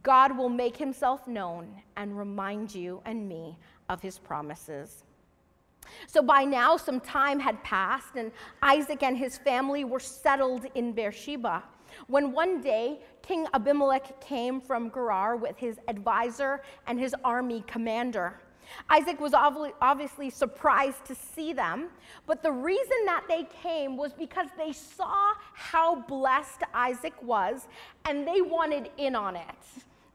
God 0.03 0.37
will 0.37 0.49
make 0.49 0.77
himself 0.77 1.27
known 1.27 1.69
and 1.97 2.17
remind 2.17 2.75
you 2.75 3.03
and 3.05 3.29
me 3.29 3.57
of 3.89 4.01
his 4.01 4.19
promises. 4.19 5.05
So 6.07 6.23
by 6.23 6.45
now, 6.45 6.77
some 6.77 7.01
time 7.01 7.41
had 7.41 7.63
passed, 7.65 8.15
and 8.15 8.31
Isaac 8.63 9.03
and 9.03 9.17
his 9.17 9.39
family 9.39 9.85
were 9.85 9.99
settled 9.99 10.67
in 10.77 10.93
Beersheba. 10.93 11.65
When 12.07 12.33
one 12.33 12.61
day 12.61 13.01
King 13.23 13.47
Abimelech 13.55 14.21
came 14.21 14.61
from 14.61 14.91
Gerar 14.91 15.37
with 15.37 15.57
his 15.57 15.79
advisor 15.89 16.63
and 16.87 16.99
his 16.99 17.15
army 17.25 17.65
commander. 17.67 18.41
Isaac 18.89 19.21
was 19.21 19.35
obviously 19.35 20.31
surprised 20.31 21.05
to 21.07 21.15
see 21.15 21.53
them, 21.53 21.89
but 22.27 22.43
the 22.43 22.53
reason 22.53 23.05
that 23.07 23.25
they 23.29 23.47
came 23.63 23.97
was 23.97 24.13
because 24.13 24.49
they 24.57 24.73
saw 24.73 25.33
how 25.55 25.97
blessed 26.03 26.63
Isaac 26.75 27.15
was 27.23 27.69
and 28.05 28.27
they 28.27 28.41
wanted 28.41 28.91
in 28.99 29.15
on 29.15 29.37
it 29.37 29.45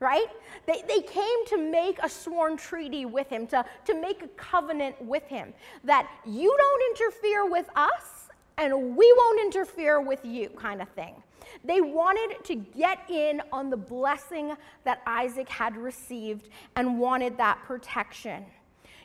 right? 0.02 0.28
They, 0.68 0.84
they 0.88 1.02
came 1.02 1.46
to 1.48 1.58
make 1.58 1.98
a 2.04 2.10
sworn 2.10 2.58
treaty 2.58 3.06
with 3.06 3.30
him, 3.30 3.48
to, 3.48 3.66
to 3.86 3.94
make 4.00 4.22
a 4.24 4.28
covenant 4.30 5.02
with 5.02 5.24
him 5.24 5.54
that 5.84 6.10
you 6.26 6.56
don't 6.58 6.84
interfere 6.92 7.50
with 7.50 7.70
us 7.76 8.30
and 8.58 8.96
we 8.96 9.14
won't 9.18 9.42
interfere 9.42 10.02
with 10.02 10.24
you, 10.24 10.50
kind 10.58 10.82
of 10.82 10.90
thing. 10.90 11.16
They 11.64 11.82
wanted 11.82 12.44
to 12.46 12.56
get 12.56 13.10
in 13.10 13.42
on 13.52 13.70
the 13.70 13.78
blessing 13.78 14.54
that 14.84 15.02
Isaac 15.06 15.50
had 15.50 15.78
received 15.78 16.50
and 16.76 17.00
wanted 17.00 17.38
that 17.38 17.64
protection. 17.64 18.46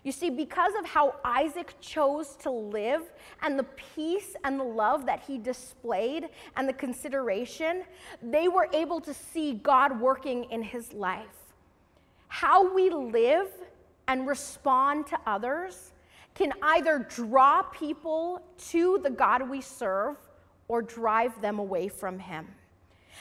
You 0.03 0.13
see, 0.13 0.31
because 0.31 0.73
of 0.79 0.87
how 0.87 1.17
Isaac 1.25 1.75
chose 1.81 2.35
to 2.37 2.51
live 2.51 3.03
and 3.43 3.59
the 3.59 3.65
peace 3.95 4.35
and 4.45 4.59
the 4.59 4.65
love 4.65 5.05
that 5.07 5.21
he 5.21 5.37
displayed 5.37 6.31
and 6.57 6.67
the 6.67 6.73
consideration, 6.73 7.85
they 8.23 8.49
were 8.49 8.69
able 8.73 9.01
to 9.03 9.13
see 9.13 9.55
God 9.55 10.01
working 10.01 10.45
in 10.45 10.63
his 10.63 10.93
life. 10.95 11.55
How 12.29 12.73
we 12.73 12.89
live 12.89 13.49
and 14.09 14.27
respond 14.27 15.07
to 15.09 15.19
others 15.27 15.93
can 16.35 16.53
either 16.63 17.07
draw 17.11 17.63
people 17.63 18.41
to 18.71 18.99
the 19.03 19.11
God 19.11 19.49
we 19.51 19.61
serve 19.61 20.17
or 20.71 20.83
drive 20.83 21.41
them 21.41 21.59
away 21.59 21.89
from 21.89 22.17
him. 22.17 22.47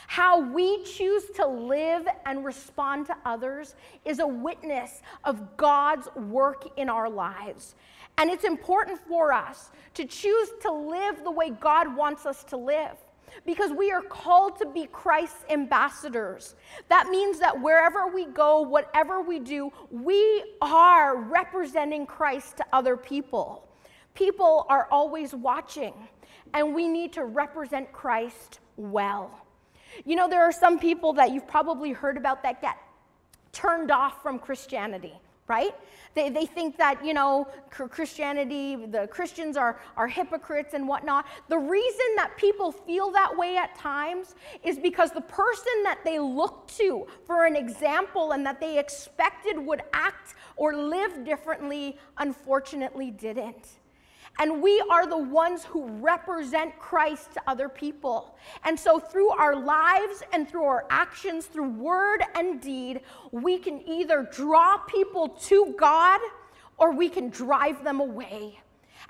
How 0.06 0.40
we 0.40 0.84
choose 0.84 1.26
to 1.32 1.48
live 1.48 2.08
and 2.28 2.46
respond 2.46 3.08
to 3.08 3.18
others 3.26 3.74
is 4.06 4.20
a 4.20 4.28
witness 4.28 5.02
of 5.24 5.58
God's 5.58 6.08
work 6.16 6.68
in 6.78 6.90
our 6.90 7.10
lives. 7.10 7.74
And 8.20 8.30
it's 8.30 8.44
important 8.44 9.00
for 9.08 9.34
us 9.34 9.72
to 9.96 10.06
choose 10.06 10.50
to 10.62 10.72
live 10.72 11.24
the 11.24 11.32
way 11.32 11.50
God 11.50 11.96
wants 11.96 12.28
us 12.28 12.44
to 12.46 12.58
live. 12.58 12.96
because 13.46 13.72
we 13.72 13.92
are 13.92 14.02
called 14.02 14.58
to 14.60 14.66
be 14.66 14.88
Christ's 14.88 15.44
ambassadors. 15.50 16.56
That 16.88 17.10
means 17.10 17.40
that 17.40 17.60
wherever 17.60 18.08
we 18.08 18.26
go, 18.26 18.62
whatever 18.62 19.22
we 19.22 19.40
do, 19.40 19.72
we 19.92 20.44
are 20.62 21.18
representing 21.18 22.06
Christ 22.06 22.58
to 22.58 22.66
other 22.74 22.98
people. 22.98 23.68
People 24.14 24.66
are 24.70 24.88
always 24.92 25.34
watching, 25.34 25.94
and 26.54 26.74
we 26.74 26.88
need 26.88 27.14
to 27.14 27.26
represent 27.26 27.92
Christ 27.92 28.60
well. 28.78 29.46
You 30.06 30.16
know, 30.16 30.30
there 30.30 30.44
are 30.44 30.52
some 30.52 30.80
people 30.80 31.14
that 31.14 31.32
you've 31.32 31.48
probably 31.48 31.92
heard 31.92 32.18
about 32.18 32.44
that 32.44 32.62
get 32.62 32.78
turned 33.52 33.92
off 33.92 34.22
from 34.22 34.40
Christianity 34.40 35.14
right? 35.50 35.74
They, 36.14 36.30
they 36.30 36.46
think 36.46 36.78
that, 36.78 37.04
you 37.04 37.14
know, 37.14 37.48
Christianity, 37.72 38.76
the 38.86 39.08
Christians 39.08 39.58
are, 39.58 39.82
are 39.98 40.08
hypocrites 40.08 40.76
and 40.76 40.88
whatnot. 40.88 41.26
The 41.50 41.58
reason 41.58 42.06
that 42.16 42.38
people 42.38 42.72
feel 42.72 43.12
that 43.12 43.36
way 43.36 43.58
at 43.58 43.76
times 43.76 44.36
is 44.64 44.78
because 44.78 45.12
the 45.12 45.22
person 45.22 45.74
that 45.84 46.00
they 46.06 46.20
look 46.20 46.68
to 46.78 47.08
for 47.26 47.46
an 47.46 47.56
example 47.56 48.32
and 48.34 48.46
that 48.46 48.62
they 48.62 48.78
expected 48.78 49.58
would 49.58 49.82
act 49.92 50.36
or 50.56 50.76
live 50.76 51.26
differently, 51.26 51.98
unfortunately 52.20 53.10
didn't. 53.10 53.80
And 54.40 54.64
we 54.64 54.82
are 54.90 55.06
the 55.06 55.18
ones 55.18 55.66
who 55.66 55.86
represent 56.00 56.80
Christ 56.80 57.34
to 57.34 57.42
other 57.46 57.68
people. 57.68 58.38
And 58.64 58.80
so, 58.80 58.98
through 58.98 59.30
our 59.32 59.54
lives 59.56 60.24
and 60.32 60.48
through 60.48 60.64
our 60.64 60.86
actions, 60.90 61.46
through 61.46 61.70
word 61.72 62.24
and 62.36 62.62
deed, 62.62 63.02
we 63.32 63.60
can 63.60 63.86
either 63.88 64.28
draw 64.32 64.78
people 64.78 65.30
to 65.30 65.76
God 65.78 66.22
or 66.78 66.94
we 66.94 67.10
can 67.10 67.30
drive 67.30 67.84
them 67.84 68.00
away. 68.00 68.58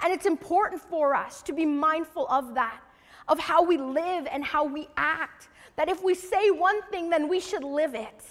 And 0.02 0.12
it's 0.12 0.26
important 0.26 0.82
for 0.82 1.13
us 1.13 1.44
to 1.44 1.54
be 1.54 1.65
mindful 1.65 2.28
of 2.28 2.56
that, 2.56 2.82
of 3.28 3.38
how 3.38 3.62
we 3.63 3.78
live 3.78 4.28
and 4.32 4.44
how 4.44 4.63
we 4.63 4.88
act. 4.98 5.50
That 5.76 5.89
if 5.89 6.04
we 6.04 6.15
say 6.15 6.50
one 6.50 6.82
thing, 6.89 7.12
then 7.12 7.30
we 7.30 7.39
should 7.39 7.63
live 7.63 7.94
it. 7.94 8.24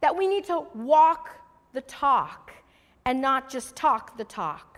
That 0.00 0.16
we 0.16 0.26
need 0.26 0.44
to 0.46 0.64
walk 0.74 1.28
the 1.74 1.82
talk 1.82 2.52
and 3.04 3.20
not 3.20 3.50
just 3.50 3.76
talk 3.76 4.16
the 4.16 4.24
talk. 4.24 4.69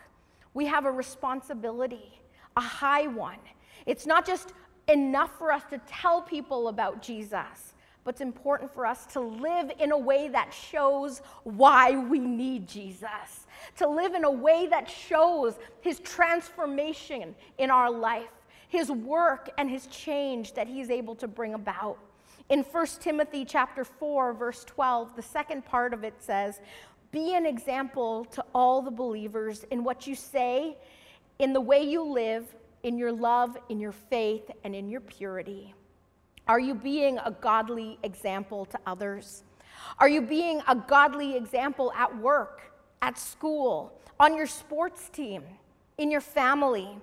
We 0.54 0.66
have 0.66 0.84
a 0.84 0.90
responsibility, 0.90 2.20
a 2.56 2.60
high 2.60 3.06
one. 3.06 3.38
It's 3.86 4.06
not 4.06 4.26
just 4.26 4.52
enough 4.88 5.36
for 5.38 5.52
us 5.52 5.62
to 5.70 5.78
tell 5.86 6.22
people 6.22 6.68
about 6.68 7.02
Jesus, 7.02 7.74
but 8.04 8.14
it's 8.14 8.20
important 8.20 8.72
for 8.72 8.84
us 8.84 9.06
to 9.06 9.20
live 9.20 9.70
in 9.78 9.92
a 9.92 9.98
way 9.98 10.28
that 10.28 10.52
shows 10.52 11.22
why 11.44 11.96
we 11.96 12.18
need 12.18 12.66
Jesus, 12.66 13.46
to 13.76 13.88
live 13.88 14.14
in 14.14 14.24
a 14.24 14.30
way 14.30 14.66
that 14.66 14.90
shows 14.90 15.54
his 15.80 16.00
transformation 16.00 17.34
in 17.58 17.70
our 17.70 17.90
life, 17.90 18.30
his 18.68 18.90
work 18.90 19.50
and 19.56 19.70
his 19.70 19.86
change 19.86 20.52
that 20.54 20.66
he's 20.66 20.90
able 20.90 21.14
to 21.16 21.28
bring 21.28 21.54
about. 21.54 21.98
In 22.48 22.64
1 22.64 22.86
Timothy 23.00 23.44
chapter 23.44 23.84
4 23.84 24.32
verse 24.32 24.64
12, 24.64 25.14
the 25.14 25.22
second 25.22 25.64
part 25.64 25.94
of 25.94 26.02
it 26.02 26.14
says, 26.18 26.60
be 27.12 27.34
an 27.34 27.44
example 27.44 28.24
to 28.32 28.44
all 28.54 28.80
the 28.80 28.90
believers 28.90 29.64
in 29.70 29.84
what 29.84 30.06
you 30.06 30.14
say, 30.14 30.76
in 31.38 31.52
the 31.52 31.60
way 31.60 31.82
you 31.82 32.02
live, 32.02 32.46
in 32.82 32.96
your 32.96 33.12
love, 33.12 33.56
in 33.68 33.78
your 33.78 33.92
faith, 33.92 34.50
and 34.64 34.74
in 34.74 34.88
your 34.88 35.02
purity. 35.02 35.74
Are 36.48 36.58
you 36.58 36.74
being 36.74 37.18
a 37.18 37.30
godly 37.30 37.98
example 38.02 38.64
to 38.66 38.78
others? 38.86 39.44
Are 39.98 40.08
you 40.08 40.22
being 40.22 40.62
a 40.66 40.74
godly 40.74 41.36
example 41.36 41.92
at 41.94 42.16
work, 42.18 42.72
at 43.02 43.18
school, 43.18 43.92
on 44.18 44.34
your 44.34 44.46
sports 44.46 45.08
team, 45.10 45.42
in 45.98 46.10
your 46.10 46.20
family, 46.20 46.98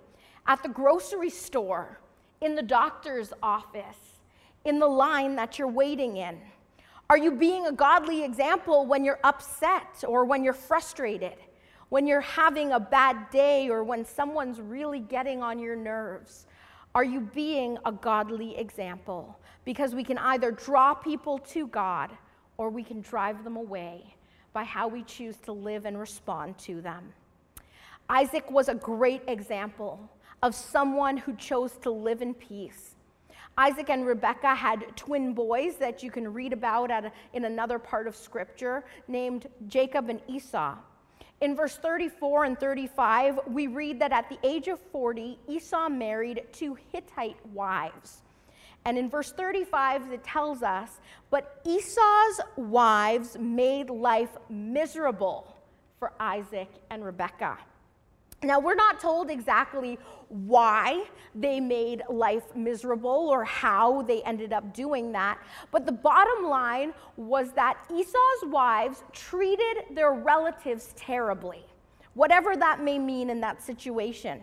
at 0.47 0.63
the 0.63 0.69
grocery 0.69 1.29
store, 1.29 1.99
in 2.41 2.55
the 2.55 2.63
doctor's 2.63 3.31
office, 3.43 4.19
in 4.65 4.79
the 4.79 4.87
line 4.87 5.35
that 5.35 5.59
you're 5.59 5.67
waiting 5.67 6.17
in? 6.17 6.39
Are 7.11 7.17
you 7.17 7.31
being 7.31 7.65
a 7.65 7.71
godly 7.71 8.23
example 8.23 8.85
when 8.85 9.03
you're 9.03 9.19
upset 9.23 10.03
or 10.07 10.25
when 10.25 10.43
you're 10.43 10.53
frustrated, 10.53 11.37
when 11.89 12.05
you're 12.05 12.21
having 12.21 12.73
a 12.73 12.79
bad 12.79 13.31
day 13.31 13.67
or 13.67 13.83
when 13.83 14.05
someone's 14.05 14.61
really 14.61 14.99
getting 14.99 15.41
on 15.41 15.57
your 15.57 15.75
nerves? 15.75 16.45
Are 16.93 17.03
you 17.03 17.21
being 17.21 17.79
a 17.83 17.91
godly 17.91 18.55
example? 18.55 19.39
Because 19.65 19.95
we 19.95 20.03
can 20.03 20.19
either 20.19 20.51
draw 20.51 20.93
people 20.93 21.39
to 21.39 21.65
God 21.65 22.11
or 22.57 22.69
we 22.69 22.83
can 22.83 23.01
drive 23.01 23.43
them 23.43 23.55
away 23.55 24.15
by 24.53 24.63
how 24.63 24.87
we 24.87 25.01
choose 25.01 25.37
to 25.37 25.51
live 25.51 25.85
and 25.85 25.99
respond 25.99 26.59
to 26.59 26.79
them. 26.79 27.11
Isaac 28.07 28.51
was 28.51 28.69
a 28.69 28.75
great 28.75 29.23
example 29.27 29.99
of 30.43 30.53
someone 30.53 31.17
who 31.17 31.35
chose 31.37 31.71
to 31.81 31.89
live 31.89 32.21
in 32.21 32.35
peace 32.35 32.93
Isaac 33.59 33.89
and 33.89 34.07
Rebekah 34.07 34.55
had 34.55 34.95
twin 34.95 35.33
boys 35.33 35.75
that 35.81 36.01
you 36.01 36.09
can 36.09 36.33
read 36.33 36.53
about 36.53 36.91
a, 36.91 37.11
in 37.33 37.43
another 37.43 37.77
part 37.77 38.07
of 38.07 38.15
Scripture 38.15 38.85
named 39.09 39.47
Jacob 39.67 40.07
and 40.07 40.21
Esau. 40.29 40.77
In 41.41 41.57
verse 41.57 41.75
34 41.75 42.45
and 42.45 42.57
35, 42.57 43.39
we 43.47 43.67
read 43.67 43.99
that 43.99 44.13
at 44.13 44.29
the 44.29 44.37
age 44.47 44.69
of 44.69 44.79
40, 44.93 45.37
Esau 45.49 45.89
married 45.89 46.43
two 46.53 46.77
Hittite 46.93 47.35
wives. 47.47 48.21
And 48.85 48.97
in 48.97 49.09
verse 49.09 49.33
35, 49.33 50.13
it 50.13 50.23
tells 50.23 50.63
us, 50.63 51.01
but 51.29 51.59
Esau's 51.65 52.39
wives 52.55 53.35
made 53.37 53.89
life 53.89 54.37
miserable 54.49 55.53
for 55.99 56.13
Isaac 56.17 56.69
and 56.89 57.03
Rebekah. 57.03 57.57
Now, 58.41 58.59
we're 58.59 58.75
not 58.75 58.99
told 59.01 59.29
exactly 59.29 59.99
why 60.29 61.03
they 61.35 61.59
made 61.59 62.03
life 62.09 62.55
miserable 62.55 63.27
or 63.29 63.43
how 63.43 64.03
they 64.03 64.21
ended 64.21 64.53
up 64.53 64.73
doing 64.73 65.11
that, 65.11 65.39
but 65.71 65.85
the 65.85 65.91
bottom 65.91 66.45
line 66.45 66.93
was 67.17 67.51
that 67.53 67.77
Esau's 67.91 68.45
wives 68.45 69.03
treated 69.11 69.83
their 69.91 70.13
relatives 70.13 70.93
terribly, 70.95 71.65
whatever 72.13 72.55
that 72.55 72.81
may 72.81 72.97
mean 72.97 73.29
in 73.29 73.41
that 73.41 73.61
situation. 73.61 74.41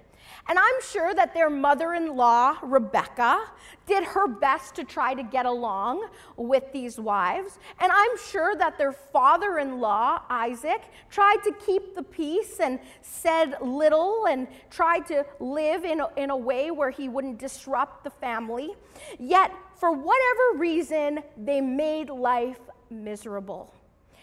And 0.48 0.58
I'm 0.58 0.80
sure 0.82 1.14
that 1.14 1.34
their 1.34 1.50
mother 1.50 1.94
in 1.94 2.16
law, 2.16 2.56
Rebekah, 2.62 3.50
did 3.86 4.04
her 4.04 4.28
best 4.28 4.74
to 4.76 4.84
try 4.84 5.14
to 5.14 5.22
get 5.22 5.46
along 5.46 6.08
with 6.36 6.72
these 6.72 6.98
wives. 6.98 7.58
And 7.80 7.90
I'm 7.92 8.16
sure 8.30 8.54
that 8.56 8.78
their 8.78 8.92
father 8.92 9.58
in 9.58 9.80
law, 9.80 10.22
Isaac, 10.30 10.82
tried 11.10 11.38
to 11.44 11.52
keep 11.64 11.94
the 11.94 12.02
peace 12.02 12.60
and 12.60 12.78
said 13.02 13.56
little 13.60 14.26
and 14.26 14.46
tried 14.70 15.06
to 15.06 15.24
live 15.40 15.84
in 15.84 16.00
a, 16.00 16.08
in 16.16 16.30
a 16.30 16.36
way 16.36 16.70
where 16.70 16.90
he 16.90 17.08
wouldn't 17.08 17.38
disrupt 17.38 18.04
the 18.04 18.10
family. 18.10 18.70
Yet, 19.18 19.52
for 19.74 19.92
whatever 19.92 20.58
reason, 20.58 21.22
they 21.36 21.60
made 21.60 22.08
life 22.08 22.60
miserable. 22.90 23.72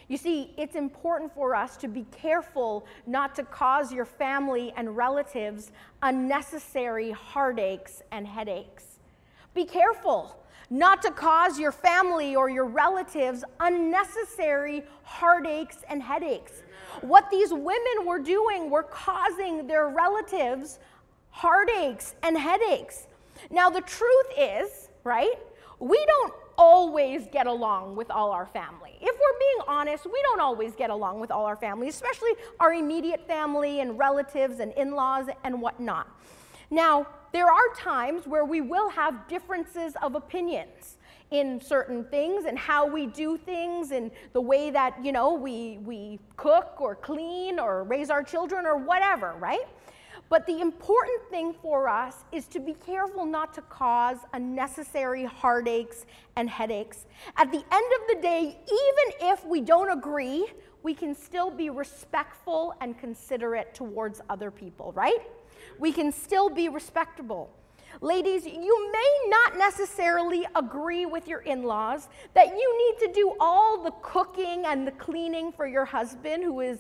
You 0.08 0.18
see, 0.18 0.54
it's 0.58 0.76
important 0.76 1.34
for 1.34 1.56
us 1.56 1.78
to 1.78 1.88
be 1.88 2.06
careful 2.12 2.86
not 3.08 3.36
to 3.36 3.44
cause 3.44 3.92
your 3.92 4.06
family 4.06 4.74
and 4.76 4.96
relatives 4.98 5.72
unnecessary 6.02 7.12
heartaches 7.12 8.04
and 8.12 8.28
headaches. 8.28 9.00
Be 9.54 9.66
careful 9.66 10.36
not 10.70 11.02
to 11.04 11.12
cause 11.12 11.60
your 11.60 11.72
family 11.72 12.36
or 12.36 12.50
your 12.50 12.66
relatives 12.66 13.44
unnecessary 13.60 14.84
heartaches 15.04 15.84
and 15.90 16.02
headaches. 16.02 16.64
What 17.02 17.30
these 17.30 17.52
women 17.52 18.06
were 18.06 18.20
doing 18.20 18.70
were 18.70 18.84
causing 18.84 19.68
their 19.68 19.90
relatives 19.90 20.80
heartaches 21.30 22.16
and 22.24 22.38
headaches. 22.38 23.08
Now, 23.50 23.70
the 23.70 23.82
truth 23.82 24.28
is, 24.38 24.90
right, 25.04 25.34
we 25.80 26.04
don't 26.06 26.34
always 26.58 27.28
get 27.32 27.48
along 27.48 27.96
with 27.96 28.10
all 28.12 28.32
our 28.32 28.46
family. 28.46 28.98
If 29.02 29.16
we're 29.16 29.40
being 29.40 29.68
honest, 29.68 30.06
we 30.06 30.22
don't 30.24 30.40
always 30.40 30.76
get 30.76 30.90
along 30.90 31.20
with 31.20 31.32
all 31.32 31.46
our 31.46 31.56
family, 31.56 31.90
especially 31.90 32.32
our 32.60 32.74
immediate 32.74 33.28
family 33.28 33.80
and 33.80 33.98
relatives 33.98 34.60
and 34.60 34.72
in 34.74 34.92
laws 34.92 35.28
and 35.44 35.62
whatnot. 35.62 36.08
Now, 36.70 37.08
there 37.32 37.48
are 37.48 37.74
times 37.76 38.28
where 38.28 38.46
we 38.46 38.62
will 38.62 38.90
have 38.90 39.28
differences 39.28 39.94
of 40.02 40.16
opinions 40.16 40.98
in 41.32 41.60
certain 41.60 42.06
things 42.06 42.46
and 42.46 42.58
how 42.58 42.86
we 42.86 43.08
do 43.08 43.38
things 43.38 43.92
and 43.92 44.12
the 44.34 44.42
way 44.42 44.70
that, 44.70 45.04
you 45.04 45.12
know, 45.12 45.34
we, 45.34 45.80
we 45.84 46.20
cook 46.38 46.76
or 46.80 46.96
clean 46.96 47.60
or 47.60 47.84
raise 47.84 48.12
our 48.12 48.22
children 48.22 48.68
or 48.68 48.78
whatever, 48.78 49.34
right? 49.40 49.66
But 50.30 50.48
the 50.48 50.62
important 50.62 51.22
thing 51.30 51.54
for 51.62 51.88
us 51.88 52.16
is 52.32 52.48
to 52.48 52.60
be 52.60 52.74
careful 52.74 53.26
not 53.26 53.54
to 53.54 53.62
cause 53.62 54.18
unnecessary 54.34 55.26
heartaches 55.26 56.06
and 56.36 56.50
headaches. 56.50 57.06
At 57.38 57.52
the 57.52 57.58
end 57.58 57.66
of 58.02 58.08
the 58.16 58.22
day, 58.22 58.58
even 58.66 59.30
if 59.32 59.46
we 59.46 59.62
don't 59.62 59.92
agree, 59.92 60.48
we 60.82 60.94
can 60.94 61.16
still 61.16 61.50
be 61.50 61.70
respectful 61.70 62.74
and 62.82 62.98
considerate 62.98 63.74
towards 63.74 64.22
other 64.30 64.52
people, 64.52 64.92
right? 64.94 65.22
We 65.80 65.92
can 65.92 66.12
still 66.12 66.50
be 66.50 66.68
respectable. 66.68 67.50
Ladies, 68.02 68.46
you 68.46 68.92
may 68.92 69.30
not 69.30 69.58
necessarily 69.58 70.46
agree 70.56 71.06
with 71.06 71.28
your 71.28 71.42
in 71.42 71.64
laws 71.64 72.10
that 72.34 72.48
you 72.48 72.96
need 73.00 73.08
to 73.08 73.14
do 73.14 73.36
all 73.40 73.84
the 73.84 73.92
cooking 74.02 74.66
and 74.66 74.88
the 74.88 74.92
cleaning 74.92 75.52
for 75.52 75.68
your 75.68 75.86
husband, 75.86 76.44
who 76.44 76.60
is 76.62 76.80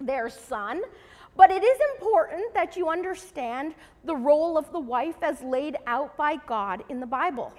their 0.00 0.28
son. 0.28 0.82
But 1.36 1.50
it 1.50 1.64
is 1.64 1.78
important 1.96 2.54
that 2.54 2.76
you 2.76 2.88
understand 2.88 3.74
the 4.04 4.14
role 4.14 4.56
of 4.56 4.70
the 4.72 4.80
wife 4.80 5.22
as 5.22 5.42
laid 5.42 5.76
out 5.86 6.16
by 6.16 6.36
God 6.46 6.84
in 6.88 7.00
the 7.00 7.06
Bible. 7.06 7.52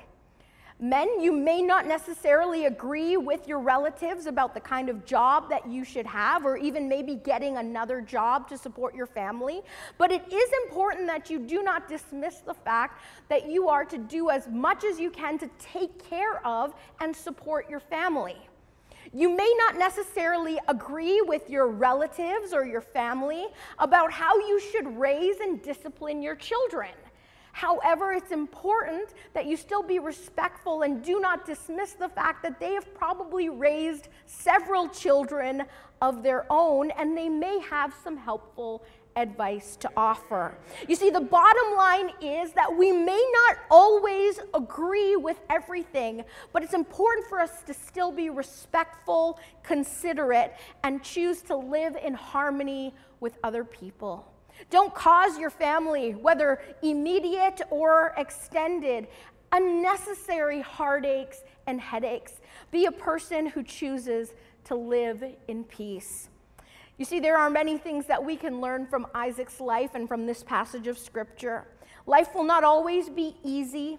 Men, 0.79 1.21
you 1.21 1.31
may 1.31 1.61
not 1.61 1.87
necessarily 1.87 2.65
agree 2.65 3.15
with 3.15 3.47
your 3.47 3.59
relatives 3.59 4.25
about 4.25 4.53
the 4.53 4.59
kind 4.59 4.89
of 4.89 5.05
job 5.05 5.49
that 5.49 5.65
you 5.65 5.85
should 5.85 6.05
have, 6.05 6.45
or 6.45 6.57
even 6.57 6.89
maybe 6.89 7.15
getting 7.15 7.55
another 7.55 8.01
job 8.01 8.49
to 8.49 8.57
support 8.57 8.93
your 8.93 9.05
family. 9.05 9.61
But 9.97 10.11
it 10.11 10.21
is 10.33 10.49
important 10.65 11.07
that 11.07 11.29
you 11.29 11.39
do 11.39 11.63
not 11.63 11.87
dismiss 11.87 12.39
the 12.39 12.53
fact 12.53 13.01
that 13.29 13.47
you 13.49 13.69
are 13.69 13.85
to 13.85 13.97
do 13.97 14.29
as 14.29 14.49
much 14.49 14.83
as 14.83 14.99
you 14.99 15.11
can 15.11 15.37
to 15.39 15.49
take 15.59 16.03
care 16.09 16.45
of 16.45 16.73
and 16.99 17.15
support 17.15 17.69
your 17.69 17.79
family. 17.79 18.37
You 19.15 19.33
may 19.33 19.49
not 19.59 19.77
necessarily 19.77 20.59
agree 20.67 21.21
with 21.21 21.49
your 21.49 21.67
relatives 21.67 22.51
or 22.51 22.65
your 22.65 22.81
family 22.81 23.45
about 23.79 24.11
how 24.11 24.37
you 24.37 24.59
should 24.59 24.99
raise 24.99 25.39
and 25.39 25.61
discipline 25.61 26.21
your 26.21 26.35
children. 26.35 26.89
However, 27.53 28.11
it's 28.11 28.33
important 28.33 29.13
that 29.33 29.45
you 29.45 29.55
still 29.55 29.81
be 29.81 29.99
respectful 29.99 30.81
and 30.81 31.01
do 31.01 31.21
not 31.21 31.45
dismiss 31.45 31.93
the 31.93 32.09
fact 32.09 32.43
that 32.43 32.59
they 32.59 32.73
have 32.73 32.93
probably 32.93 33.47
raised 33.47 34.09
several 34.25 34.89
children 34.89 35.63
of 36.01 36.21
their 36.21 36.45
own 36.49 36.91
and 36.91 37.17
they 37.17 37.29
may 37.29 37.59
have 37.59 37.95
some 38.03 38.17
helpful 38.17 38.83
advice 39.15 39.75
to 39.77 39.89
offer. 39.95 40.57
You 40.87 40.95
see, 40.95 41.09
the 41.09 41.21
bottom 41.21 41.75
line 41.75 42.11
is 42.21 42.51
that 42.53 42.75
we 42.75 42.91
may 42.91 43.31
not 43.33 43.57
always 43.71 44.39
agree 44.53 45.15
with 45.15 45.39
everything, 45.49 46.23
but 46.51 46.63
it's 46.63 46.73
important 46.73 47.27
for 47.27 47.39
us 47.39 47.61
to 47.63 47.73
still 47.73 48.11
be 48.11 48.29
respectful, 48.29 49.39
considerate, 49.63 50.55
and 50.83 51.01
choose 51.03 51.41
to 51.43 51.55
live 51.55 51.95
in 51.95 52.13
harmony 52.13 52.93
with 53.19 53.37
other 53.43 53.63
people. 53.63 54.31
Don't 54.69 54.93
cause 54.93 55.37
your 55.37 55.49
family, 55.49 56.11
whether 56.11 56.61
immediate 56.81 57.61
or 57.69 58.13
extended, 58.17 59.07
unnecessary 59.51 60.61
heartaches 60.61 61.43
and 61.67 61.79
headaches. 61.79 62.33
Be 62.71 62.85
a 62.85 62.91
person 62.91 63.47
who 63.47 63.63
chooses 63.63 64.33
to 64.65 64.75
live 64.75 65.23
in 65.47 65.63
peace. 65.63 66.29
You 66.97 67.05
see, 67.05 67.19
there 67.19 67.37
are 67.37 67.49
many 67.49 67.77
things 67.77 68.05
that 68.05 68.23
we 68.23 68.37
can 68.37 68.61
learn 68.61 68.87
from 68.87 69.05
Isaac's 69.13 69.59
life 69.59 69.91
and 69.95 70.07
from 70.07 70.25
this 70.25 70.43
passage 70.43 70.87
of 70.87 70.97
Scripture. 70.97 71.67
Life 72.05 72.33
will 72.33 72.43
not 72.45 72.63
always 72.63 73.09
be 73.09 73.35
easy, 73.43 73.97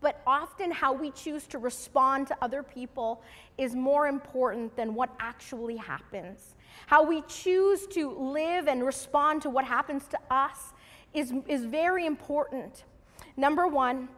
but 0.00 0.20
often 0.26 0.70
how 0.70 0.92
we 0.92 1.10
choose 1.10 1.46
to 1.48 1.58
respond 1.58 2.28
to 2.28 2.36
other 2.40 2.62
people 2.62 3.22
is 3.58 3.74
more 3.74 4.06
important 4.06 4.76
than 4.76 4.94
what 4.94 5.10
actually 5.18 5.76
happens. 5.76 6.54
How 6.86 7.02
we 7.02 7.22
choose 7.22 7.86
to 7.88 8.10
live 8.10 8.68
and 8.68 8.84
respond 8.84 9.42
to 9.42 9.50
what 9.50 9.64
happens 9.64 10.06
to 10.08 10.18
us 10.30 10.72
is, 11.14 11.32
is 11.48 11.64
very 11.64 12.06
important. 12.06 12.84
Number 13.36 13.66
one, 13.66 14.08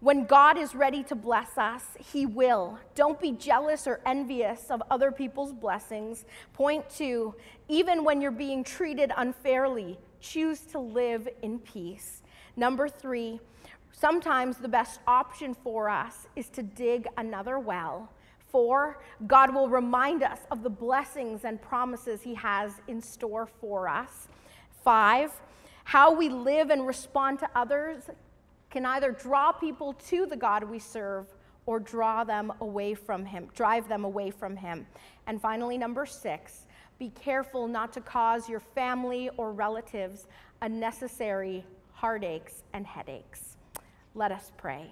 when 0.00 0.24
God 0.24 0.56
is 0.56 0.74
ready 0.74 1.02
to 1.04 1.14
bless 1.14 1.58
us, 1.58 1.84
He 1.98 2.24
will. 2.24 2.78
Don't 2.94 3.20
be 3.20 3.32
jealous 3.32 3.86
or 3.86 4.00
envious 4.06 4.70
of 4.70 4.82
other 4.90 5.12
people's 5.12 5.52
blessings. 5.52 6.24
Point 6.54 6.88
two, 6.88 7.34
even 7.68 8.02
when 8.02 8.22
you're 8.22 8.30
being 8.30 8.64
treated 8.64 9.12
unfairly, 9.16 9.98
choose 10.20 10.60
to 10.60 10.78
live 10.78 11.28
in 11.42 11.58
peace. 11.58 12.22
Number 12.56 12.88
three, 12.88 13.40
sometimes 13.92 14.56
the 14.56 14.68
best 14.68 15.00
option 15.06 15.54
for 15.54 15.90
us 15.90 16.26
is 16.34 16.48
to 16.50 16.62
dig 16.62 17.06
another 17.18 17.58
well. 17.58 18.10
Four, 18.48 19.02
God 19.26 19.54
will 19.54 19.68
remind 19.68 20.22
us 20.22 20.40
of 20.50 20.62
the 20.62 20.70
blessings 20.70 21.44
and 21.44 21.60
promises 21.60 22.22
He 22.22 22.34
has 22.34 22.72
in 22.88 23.02
store 23.02 23.48
for 23.60 23.86
us. 23.86 24.28
Five, 24.82 25.30
how 25.84 26.14
we 26.14 26.30
live 26.30 26.70
and 26.70 26.86
respond 26.86 27.38
to 27.40 27.50
others 27.54 28.04
can 28.70 28.86
either 28.86 29.10
draw 29.10 29.52
people 29.52 29.92
to 29.94 30.26
the 30.26 30.36
God 30.36 30.64
we 30.64 30.78
serve 30.78 31.26
or 31.66 31.78
draw 31.78 32.24
them 32.24 32.52
away 32.60 32.94
from 32.94 33.24
Him, 33.24 33.48
drive 33.54 33.88
them 33.88 34.04
away 34.04 34.30
from 34.30 34.56
Him. 34.56 34.86
And 35.26 35.40
finally, 35.40 35.76
number 35.76 36.06
six, 36.06 36.66
be 36.98 37.10
careful 37.10 37.66
not 37.66 37.92
to 37.94 38.00
cause 38.00 38.48
your 38.48 38.60
family 38.60 39.30
or 39.36 39.52
relatives 39.52 40.26
unnecessary 40.62 41.64
heartaches 41.92 42.62
and 42.72 42.86
headaches. 42.86 43.56
Let 44.14 44.32
us 44.32 44.52
pray. 44.56 44.90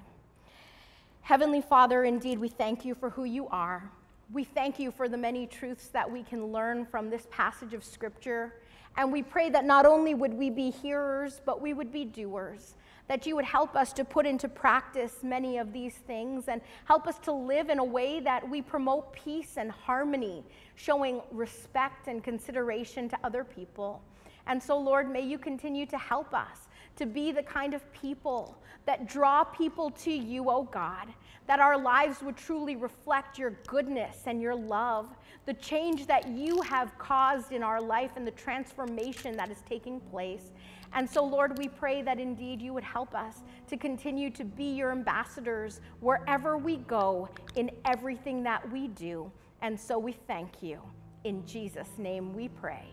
Heavenly 1.22 1.60
Father, 1.60 2.04
indeed, 2.04 2.38
we 2.38 2.48
thank 2.48 2.84
you 2.84 2.94
for 2.94 3.10
who 3.10 3.24
you 3.24 3.48
are. 3.48 3.90
We 4.32 4.44
thank 4.44 4.78
you 4.78 4.90
for 4.90 5.08
the 5.08 5.16
many 5.16 5.46
truths 5.46 5.88
that 5.88 6.10
we 6.10 6.22
can 6.22 6.52
learn 6.52 6.86
from 6.86 7.10
this 7.10 7.26
passage 7.30 7.74
of 7.74 7.84
Scripture. 7.84 8.54
And 8.96 9.12
we 9.12 9.22
pray 9.22 9.50
that 9.50 9.64
not 9.64 9.86
only 9.86 10.14
would 10.14 10.34
we 10.34 10.50
be 10.50 10.70
hearers, 10.70 11.40
but 11.44 11.60
we 11.60 11.74
would 11.74 11.92
be 11.92 12.04
doers. 12.04 12.74
That 13.08 13.26
you 13.26 13.34
would 13.36 13.44
help 13.44 13.74
us 13.74 13.92
to 13.94 14.04
put 14.04 14.26
into 14.26 14.48
practice 14.48 15.16
many 15.22 15.58
of 15.58 15.72
these 15.72 15.94
things 15.94 16.48
and 16.48 16.60
help 16.84 17.06
us 17.06 17.18
to 17.20 17.32
live 17.32 17.70
in 17.70 17.78
a 17.78 17.84
way 17.84 18.20
that 18.20 18.48
we 18.48 18.62
promote 18.62 19.12
peace 19.12 19.56
and 19.56 19.70
harmony, 19.70 20.44
showing 20.76 21.22
respect 21.32 22.06
and 22.06 22.22
consideration 22.22 23.08
to 23.08 23.18
other 23.24 23.44
people. 23.44 24.02
And 24.46 24.62
so, 24.62 24.78
Lord, 24.78 25.10
may 25.10 25.22
you 25.22 25.38
continue 25.38 25.86
to 25.86 25.98
help 25.98 26.34
us 26.34 26.68
to 26.96 27.06
be 27.06 27.32
the 27.32 27.42
kind 27.42 27.74
of 27.74 27.92
people 27.92 28.58
that 28.86 29.06
draw 29.06 29.44
people 29.44 29.90
to 29.90 30.10
you, 30.10 30.50
oh 30.50 30.64
God, 30.64 31.08
that 31.46 31.60
our 31.60 31.78
lives 31.78 32.22
would 32.22 32.36
truly 32.36 32.74
reflect 32.74 33.38
your 33.38 33.50
goodness 33.66 34.22
and 34.26 34.40
your 34.40 34.54
love, 34.54 35.08
the 35.46 35.54
change 35.54 36.06
that 36.06 36.28
you 36.28 36.60
have 36.62 36.96
caused 36.98 37.52
in 37.52 37.62
our 37.62 37.80
life 37.80 38.10
and 38.16 38.26
the 38.26 38.32
transformation 38.32 39.36
that 39.36 39.50
is 39.50 39.62
taking 39.68 40.00
place. 40.00 40.50
And 40.92 41.08
so, 41.08 41.24
Lord, 41.24 41.58
we 41.58 41.68
pray 41.68 42.02
that 42.02 42.18
indeed 42.18 42.60
you 42.62 42.72
would 42.72 42.84
help 42.84 43.14
us 43.14 43.42
to 43.68 43.76
continue 43.76 44.30
to 44.30 44.44
be 44.44 44.74
your 44.74 44.90
ambassadors 44.90 45.80
wherever 46.00 46.56
we 46.56 46.76
go 46.78 47.28
in 47.56 47.70
everything 47.84 48.42
that 48.44 48.70
we 48.72 48.88
do. 48.88 49.30
And 49.62 49.78
so 49.78 49.98
we 49.98 50.12
thank 50.12 50.62
you. 50.62 50.80
In 51.24 51.44
Jesus' 51.46 51.90
name 51.98 52.34
we 52.34 52.48
pray. 52.48 52.86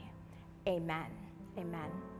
Amen. 0.67 1.07
Amen. 1.57 2.14